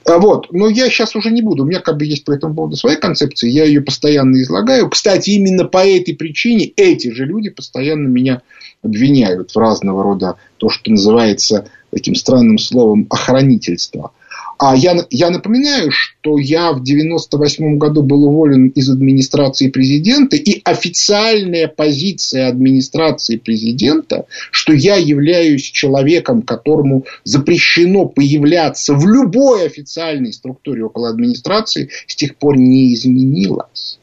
А 0.04 0.18
вот. 0.18 0.52
Но 0.52 0.68
я 0.68 0.90
сейчас 0.90 1.16
уже 1.16 1.30
не 1.30 1.42
буду. 1.42 1.62
У 1.62 1.66
меня 1.66 1.80
как 1.80 1.96
бы 1.96 2.04
есть 2.04 2.24
по 2.24 2.32
этому 2.32 2.54
поводу 2.54 2.76
своя 2.76 2.96
концепция. 2.96 3.50
Я 3.50 3.64
ее 3.64 3.80
постоянно 3.80 4.40
излагаю. 4.42 4.90
Кстати, 4.90 5.30
именно 5.30 5.64
по 5.64 5.86
этой 5.86 6.14
причине 6.14 6.66
эти 6.76 7.10
же 7.10 7.24
люди 7.24 7.48
постоянно 7.48 8.08
меня 8.08 8.42
обвиняют 8.82 9.52
в 9.52 9.58
разного 9.58 10.02
рода 10.02 10.36
то, 10.58 10.68
что 10.68 10.90
называется 10.90 11.68
таким 11.90 12.14
странным 12.14 12.58
словом 12.58 13.06
охранительство– 13.08 14.12
а 14.58 14.76
я, 14.76 15.04
я 15.10 15.30
напоминаю, 15.30 15.90
что 15.90 16.38
я 16.38 16.72
в 16.72 16.82
98 16.82 17.78
году 17.78 18.02
был 18.02 18.24
уволен 18.24 18.68
из 18.68 18.88
администрации 18.88 19.68
президента, 19.68 20.36
и 20.36 20.60
официальная 20.64 21.68
позиция 21.68 22.48
администрации 22.48 23.36
президента, 23.36 24.26
что 24.50 24.72
я 24.72 24.96
являюсь 24.96 25.62
человеком, 25.62 26.42
которому 26.42 27.04
запрещено 27.24 28.06
появляться 28.06 28.94
в 28.94 29.06
любой 29.06 29.66
официальной 29.66 30.32
структуре 30.32 30.84
около 30.84 31.08
администрации, 31.08 31.90
с 32.06 32.14
тех 32.14 32.36
пор 32.36 32.56
не 32.56 32.94
изменилась. 32.94 33.98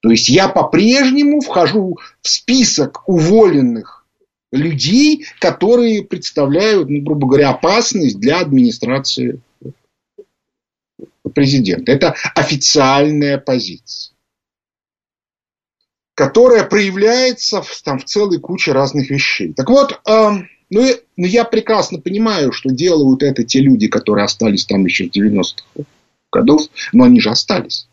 То 0.00 0.10
есть 0.10 0.28
я 0.28 0.48
по-прежнему 0.48 1.40
вхожу 1.40 1.98
в 2.22 2.28
список 2.28 3.02
уволенных 3.06 3.97
людей, 4.52 5.26
которые 5.40 6.02
представляют, 6.02 6.88
ну, 6.88 7.02
грубо 7.02 7.26
говоря, 7.28 7.50
опасность 7.50 8.18
для 8.18 8.40
администрации 8.40 9.40
президента. 11.34 11.92
Это 11.92 12.14
официальная 12.34 13.38
позиция, 13.38 14.14
которая 16.14 16.64
проявляется 16.64 17.62
в, 17.62 17.82
там, 17.82 17.98
в 17.98 18.04
целой 18.04 18.40
куче 18.40 18.72
разных 18.72 19.10
вещей. 19.10 19.52
Так 19.52 19.68
вот, 19.68 20.00
э, 20.06 20.30
ну, 20.70 20.84
и, 20.84 20.96
ну, 21.16 21.26
я 21.26 21.44
прекрасно 21.44 22.00
понимаю, 22.00 22.52
что 22.52 22.70
делают 22.70 23.22
это 23.22 23.44
те 23.44 23.60
люди, 23.60 23.88
которые 23.88 24.24
остались 24.24 24.64
там 24.64 24.84
еще 24.84 25.08
в 25.08 25.14
90-х 25.14 25.84
годов, 26.32 26.62
но 26.92 27.04
они 27.04 27.20
же 27.20 27.30
остались. 27.30 27.88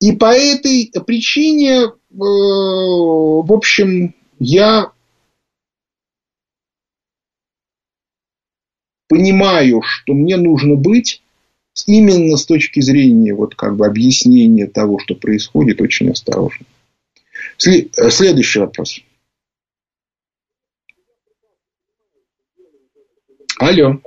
И 0.00 0.12
по 0.12 0.34
этой 0.34 0.90
причине, 1.06 1.82
э, 1.82 1.92
в 2.10 3.52
общем, 3.52 4.14
я 4.42 4.90
понимаю, 9.08 9.82
что 9.82 10.14
мне 10.14 10.36
нужно 10.36 10.74
быть 10.74 11.22
именно 11.86 12.36
с 12.36 12.44
точки 12.44 12.80
зрения 12.80 13.34
вот 13.34 13.54
как 13.54 13.76
бы 13.76 13.86
объяснения 13.86 14.66
того, 14.66 14.98
что 14.98 15.14
происходит, 15.14 15.80
очень 15.80 16.10
осторожно. 16.10 16.66
Следующий 17.56 18.58
вопрос. 18.58 19.00
Алло. 23.60 24.00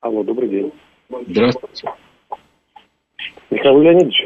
Алло, 0.00 0.24
добрый 0.24 0.48
день. 0.48 0.72
Здравствуйте. 1.28 1.88
Михаил 3.50 3.80
Леонидович? 3.82 4.24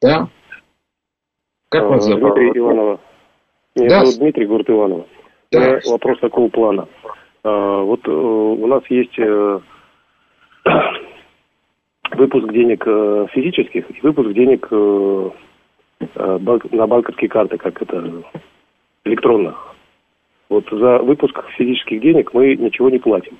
Да. 0.00 0.28
Как 1.68 1.88
вас 1.88 2.04
зовут? 2.04 2.34
Дмитрий 2.34 2.58
Иванова. 2.58 3.00
Меня 3.80 4.00
да. 4.00 4.04
зовут 4.04 4.20
Дмитрий, 4.20 4.46
город 4.46 4.70
Иваново. 4.70 5.06
Да. 5.52 5.80
Вопрос 5.86 6.18
такого 6.20 6.48
плана. 6.48 6.86
А, 7.42 7.80
вот 7.82 8.06
э, 8.06 8.10
у 8.10 8.66
нас 8.66 8.82
есть 8.90 9.18
э, 9.18 9.60
выпуск 12.12 12.52
денег 12.52 12.84
э, 12.86 13.26
физических 13.32 13.90
и 13.90 14.00
выпуск 14.02 14.32
денег 14.32 14.68
на 16.14 16.86
банковские 16.86 17.28
карты, 17.28 17.58
как 17.58 17.82
это 17.82 18.22
электронных. 19.04 19.74
Вот 20.48 20.64
за 20.70 20.98
выпуск 20.98 21.42
физических 21.56 22.00
денег 22.00 22.32
мы 22.32 22.56
ничего 22.56 22.90
не 22.90 22.98
платим. 22.98 23.38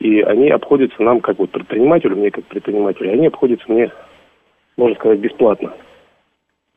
И 0.00 0.20
они 0.20 0.50
обходятся 0.50 1.02
нам, 1.02 1.20
как 1.20 1.38
вот 1.38 1.50
предпринимателю, 1.50 2.16
мне 2.16 2.30
как 2.30 2.44
предпринимателю, 2.46 3.12
они 3.12 3.26
обходятся 3.26 3.70
мне, 3.70 3.92
можно 4.76 4.96
сказать, 4.96 5.20
бесплатно. 5.20 5.72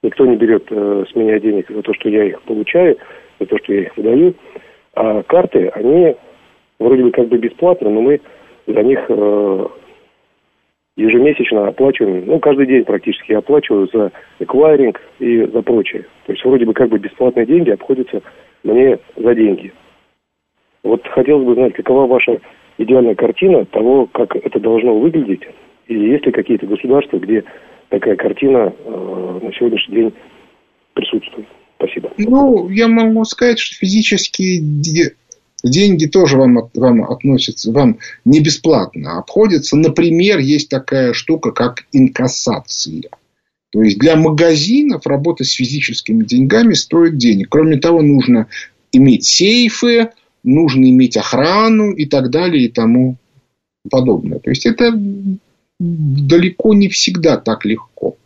Никто 0.06 0.24
не 0.28 0.36
берет 0.36 0.68
э, 0.70 1.04
с 1.12 1.16
меня 1.16 1.40
денег 1.40 1.66
за 1.68 1.82
то, 1.82 1.92
что 1.96 2.10
я 2.10 2.26
их 2.26 2.40
получаю, 2.44 2.96
за 3.40 3.48
то, 3.48 3.58
что 3.58 3.74
я 3.74 3.82
их 3.82 3.98
выдаю. 3.98 4.36
А 4.94 5.24
карты, 5.24 5.70
они 5.70 6.16
вроде 6.78 7.02
бы 7.02 7.10
как 7.10 7.28
бы 7.28 7.40
бесплатно, 7.40 7.90
но 7.90 8.02
мы 8.02 8.22
за 8.68 8.84
них 8.84 9.00
э, 9.10 9.68
ежемесячно 10.96 11.70
оплачиваем, 11.70 12.24
ну, 12.28 12.40
каждый 12.40 12.68
день 12.68 12.86
практически 12.86 13.32
я 13.32 13.40
оплачиваю 13.40 13.90
за 13.92 14.12
эквайринг 14.38 15.02
и 15.18 15.42
за 15.46 15.64
прочее. 15.64 16.06
То 16.28 16.34
есть 16.34 16.46
вроде 16.46 16.66
бы 16.66 16.74
как 16.74 16.90
бы 16.90 17.00
бесплатные 17.00 17.48
деньги 17.48 17.72
обходятся 17.72 18.22
мне 18.64 19.00
за 19.16 19.34
деньги. 19.34 19.74
Вот 20.84 21.02
хотелось 21.08 21.48
бы 21.48 21.56
знать, 21.56 21.74
какова 21.74 22.06
ваша 22.06 22.42
идеальная 22.78 23.16
картина 23.16 23.66
того, 23.66 24.06
как 24.06 24.36
это 24.36 24.60
должно 24.60 25.00
выглядеть, 25.00 25.48
и 25.88 25.96
есть 25.96 26.28
ли 26.28 26.32
какие-то 26.32 26.68
государства, 26.68 27.18
где 27.18 27.44
такая 27.90 28.16
картина 28.16 28.74
э, 28.78 29.40
на 29.44 29.54
сегодняшний 29.54 29.96
день 29.96 30.14
присутствует. 30.94 31.48
Спасибо. 31.78 32.12
Ну, 32.18 32.70
я 32.70 32.88
могу 32.88 33.24
сказать, 33.26 33.60
что 33.60 33.76
физические 33.76 34.62
деньги 35.64 36.06
тоже 36.06 36.38
вам, 36.38 36.70
вам 36.74 37.04
относятся, 37.04 37.72
вам 37.72 38.00
не 38.24 38.40
бесплатно 38.40 39.20
обходятся. 39.20 39.76
Например, 39.78 40.40
есть 40.40 40.70
такая 40.70 41.14
штука, 41.14 41.52
как 41.52 41.86
инкассация. 41.92 43.04
То 43.72 43.82
есть 43.82 44.00
для 44.00 44.16
магазинов 44.16 45.06
работа 45.06 45.44
с 45.44 45.52
физическими 45.52 46.24
деньгами 46.24 46.74
стоит 46.74 47.18
денег. 47.18 47.48
Кроме 47.50 47.78
того, 47.78 48.02
нужно 48.02 48.48
иметь 48.94 49.26
сейфы, 49.26 50.12
нужно 50.44 50.90
иметь 50.90 51.18
охрану 51.18 51.92
и 51.92 52.06
так 52.06 52.30
далее 52.30 52.66
и 52.66 52.72
тому 52.72 53.18
подобное. 53.90 54.40
То 54.40 54.50
есть 54.50 54.66
это 54.66 54.94
далеко 55.80 56.74
не 56.74 56.90
всегда 56.90 57.38
так 57.38 57.66
легко. 57.66 58.18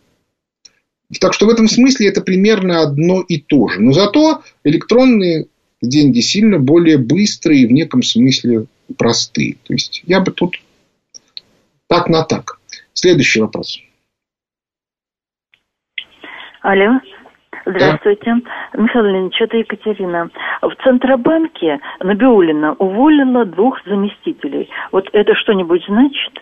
Так 1.19 1.33
что 1.33 1.47
в 1.47 1.49
этом 1.49 1.67
смысле 1.67 2.07
это 2.09 2.21
примерно 2.21 2.81
одно 2.81 3.21
и 3.21 3.39
то 3.39 3.67
же. 3.67 3.81
Но 3.81 3.93
зато 3.93 4.43
электронные 4.63 5.47
деньги 5.81 6.19
сильно 6.19 6.59
более 6.59 6.97
быстрые 6.97 7.63
и 7.63 7.67
в 7.67 7.71
неком 7.71 8.03
смысле 8.03 8.65
простые. 8.97 9.55
То 9.63 9.73
есть 9.73 10.03
я 10.05 10.21
бы 10.21 10.31
тут 10.31 10.61
так 11.87 12.09
на 12.09 12.23
так. 12.23 12.59
Следующий 12.93 13.41
вопрос. 13.41 13.79
Алло. 16.61 16.99
Здравствуйте. 17.65 18.35
Да. 18.73 18.81
Михаил 18.81 19.05
Леонидович, 19.05 19.41
это 19.41 19.57
Екатерина. 19.57 20.29
В 20.61 20.75
Центробанке 20.83 21.79
Набиулина 21.99 22.73
уволила 22.73 23.45
двух 23.45 23.79
заместителей. 23.85 24.69
Вот 24.91 25.07
это 25.13 25.33
что-нибудь 25.35 25.83
значит? 25.87 26.39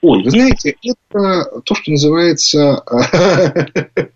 Ой, 0.00 0.22
вы 0.22 0.30
знаете, 0.30 0.76
это 0.82 1.60
то, 1.64 1.74
что 1.74 1.90
называется 1.90 2.82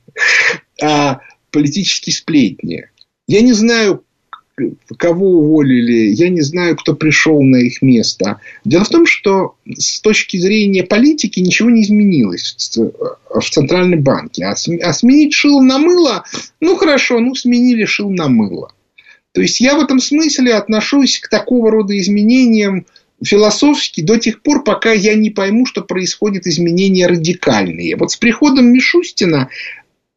а, 0.82 1.20
политические 1.50 2.14
сплетни. 2.14 2.86
Я 3.26 3.40
не 3.40 3.52
знаю, 3.52 4.04
кого 4.96 5.40
уволили, 5.40 6.12
я 6.12 6.28
не 6.28 6.42
знаю, 6.42 6.76
кто 6.76 6.94
пришел 6.94 7.42
на 7.42 7.56
их 7.56 7.82
место. 7.82 8.40
Дело 8.64 8.84
в 8.84 8.90
том, 8.90 9.06
что 9.06 9.56
с 9.66 10.00
точки 10.00 10.36
зрения 10.36 10.84
политики 10.84 11.40
ничего 11.40 11.70
не 11.70 11.82
изменилось 11.82 12.56
в 13.34 13.50
Центральном 13.50 14.02
банке. 14.02 14.44
А, 14.44 14.52
а 14.52 14.92
сменить 14.92 15.34
шил 15.34 15.60
на 15.62 15.78
мыло, 15.78 16.24
ну 16.60 16.76
хорошо, 16.76 17.18
ну 17.20 17.34
сменили 17.34 17.84
шил 17.84 18.10
на 18.10 18.28
мыло. 18.28 18.72
То 19.32 19.40
есть 19.40 19.60
я 19.60 19.76
в 19.76 19.80
этом 19.80 19.98
смысле 19.98 20.54
отношусь 20.54 21.18
к 21.18 21.28
такого 21.28 21.70
рода 21.70 21.98
изменениям 21.98 22.86
философски 23.24 24.00
до 24.00 24.18
тех 24.18 24.42
пор, 24.42 24.64
пока 24.64 24.92
я 24.92 25.14
не 25.14 25.30
пойму, 25.30 25.66
что 25.66 25.82
происходят 25.82 26.46
изменения 26.46 27.06
радикальные. 27.06 27.96
Вот 27.96 28.12
с 28.12 28.16
приходом 28.16 28.72
Мишустина 28.72 29.48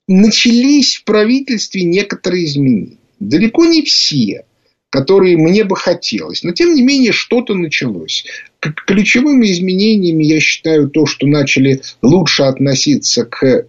начались 0.07 0.95
в 0.97 1.03
правительстве 1.03 1.83
некоторые 1.83 2.45
изменения. 2.45 2.97
Далеко 3.19 3.65
не 3.65 3.81
все, 3.83 4.45
которые 4.89 5.37
мне 5.37 5.63
бы 5.63 5.75
хотелось. 5.75 6.43
Но, 6.43 6.51
тем 6.51 6.73
не 6.73 6.81
менее, 6.81 7.11
что-то 7.11 7.53
началось. 7.53 8.25
Ключевыми 8.59 9.51
изменениями 9.51 10.23
я 10.23 10.39
считаю 10.39 10.89
то, 10.89 11.05
что 11.05 11.27
начали 11.27 11.81
лучше 12.01 12.43
относиться 12.43 13.25
к 13.25 13.67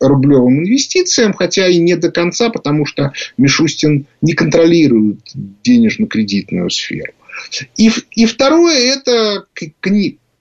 рублевым 0.00 0.60
инвестициям, 0.60 1.34
хотя 1.34 1.68
и 1.68 1.78
не 1.78 1.96
до 1.96 2.10
конца, 2.10 2.48
потому 2.48 2.86
что 2.86 3.12
Мишустин 3.36 4.06
не 4.22 4.32
контролирует 4.32 5.20
денежно-кредитную 5.62 6.70
сферу. 6.70 7.12
И, 7.76 7.90
и 8.12 8.26
второе, 8.26 8.94
это 8.94 9.46
к, 9.52 9.64
к, 9.80 9.90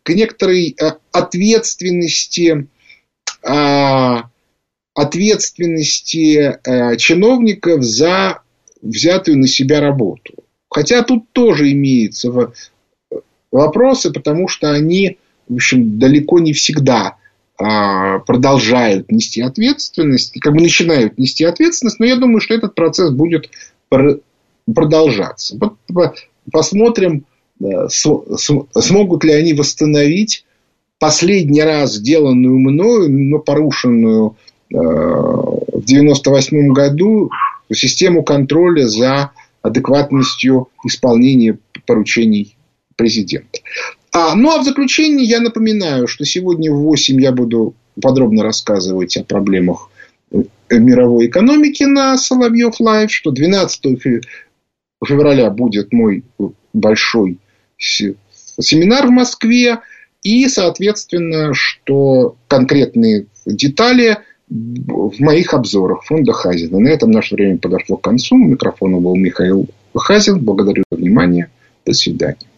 к 0.04 0.10
некоторой 0.10 0.76
э, 0.80 0.92
ответственности 1.12 2.68
а, 3.42 4.30
ответственности 4.94 6.60
э, 6.64 6.98
чиновников 6.98 7.84
за 7.84 8.42
взятую 8.82 9.38
на 9.38 9.48
себя 9.48 9.80
работу. 9.80 10.34
Хотя 10.70 11.04
тут 11.04 11.32
тоже 11.32 11.72
имеются 11.72 12.52
вопросы, 13.52 14.12
потому 14.12 14.48
что 14.48 14.72
они, 14.72 15.18
в 15.48 15.56
общем, 15.56 16.00
далеко 16.00 16.40
не 16.40 16.54
всегда 16.54 17.16
а, 17.58 18.20
продолжают 18.20 19.12
нести 19.12 19.42
ответственность, 19.42 20.40
как 20.40 20.54
бы 20.54 20.62
начинают 20.62 21.18
нести 21.18 21.44
ответственность, 21.46 22.00
но 22.00 22.06
я 22.06 22.18
думаю, 22.18 22.42
что 22.42 22.54
этот 22.54 22.76
процесс 22.76 23.10
будет 23.12 23.50
продолжаться. 24.66 25.58
Посмотрим, 26.52 27.26
э, 27.62 27.88
смогут 27.90 29.24
ли 29.24 29.34
они 29.34 29.54
восстановить 29.54 30.46
последний 31.00 31.62
раз 31.62 31.96
сделанную 31.96 32.58
мною, 32.60 33.10
но 33.10 33.40
порушенную 33.40 34.36
Э, 34.72 34.78
в 34.78 35.82
1998 35.86 36.74
году 36.74 37.32
систему 37.74 38.24
контроля 38.24 38.88
за 38.88 39.32
адекватностью 39.62 40.70
исполнения 40.86 41.58
поручений 41.88 42.56
президента. 42.96 43.60
А, 44.12 44.36
ну 44.36 44.52
а 44.52 44.62
в 44.62 44.66
заключение 44.66 45.26
я 45.26 45.40
напоминаю, 45.40 46.08
что 46.08 46.24
сегодня 46.24 46.72
в 46.72 46.82
8 46.82 47.20
я 47.20 47.32
буду 47.32 47.74
подробно 48.00 48.44
рассказывать 48.44 49.18
о 49.18 49.24
проблемах 49.24 49.90
э, 50.32 50.44
мировой 50.72 51.28
экономики 51.28 51.84
на 51.84 52.16
Соловьев 52.18 52.80
Лайв, 52.80 53.12
что 53.12 53.32
12 53.32 54.24
февраля 55.06 55.50
будет 55.50 55.94
мой 55.94 56.24
большой 56.74 57.40
семинар 57.78 59.08
в 59.08 59.12
Москве, 59.12 59.80
и, 60.22 60.48
соответственно, 60.50 61.54
что 61.54 62.36
конкретные 62.48 63.28
детали 63.46 64.18
в 64.50 65.20
моих 65.20 65.54
обзорах 65.54 66.04
фонда 66.04 66.34
Хазина. 66.34 66.80
На 66.80 66.90
этом 66.90 67.12
наше 67.12 67.36
время 67.36 67.58
подошло 67.58 67.98
к 67.98 68.02
концу. 68.02 68.36
У 68.36 68.40
микрофона 68.40 68.98
был 68.98 69.16
Михаил 69.16 69.68
Хазин. 69.96 70.40
Благодарю 70.40 70.84
за 70.92 70.98
внимание. 70.98 71.50
До 71.86 71.94
свидания. 71.94 72.49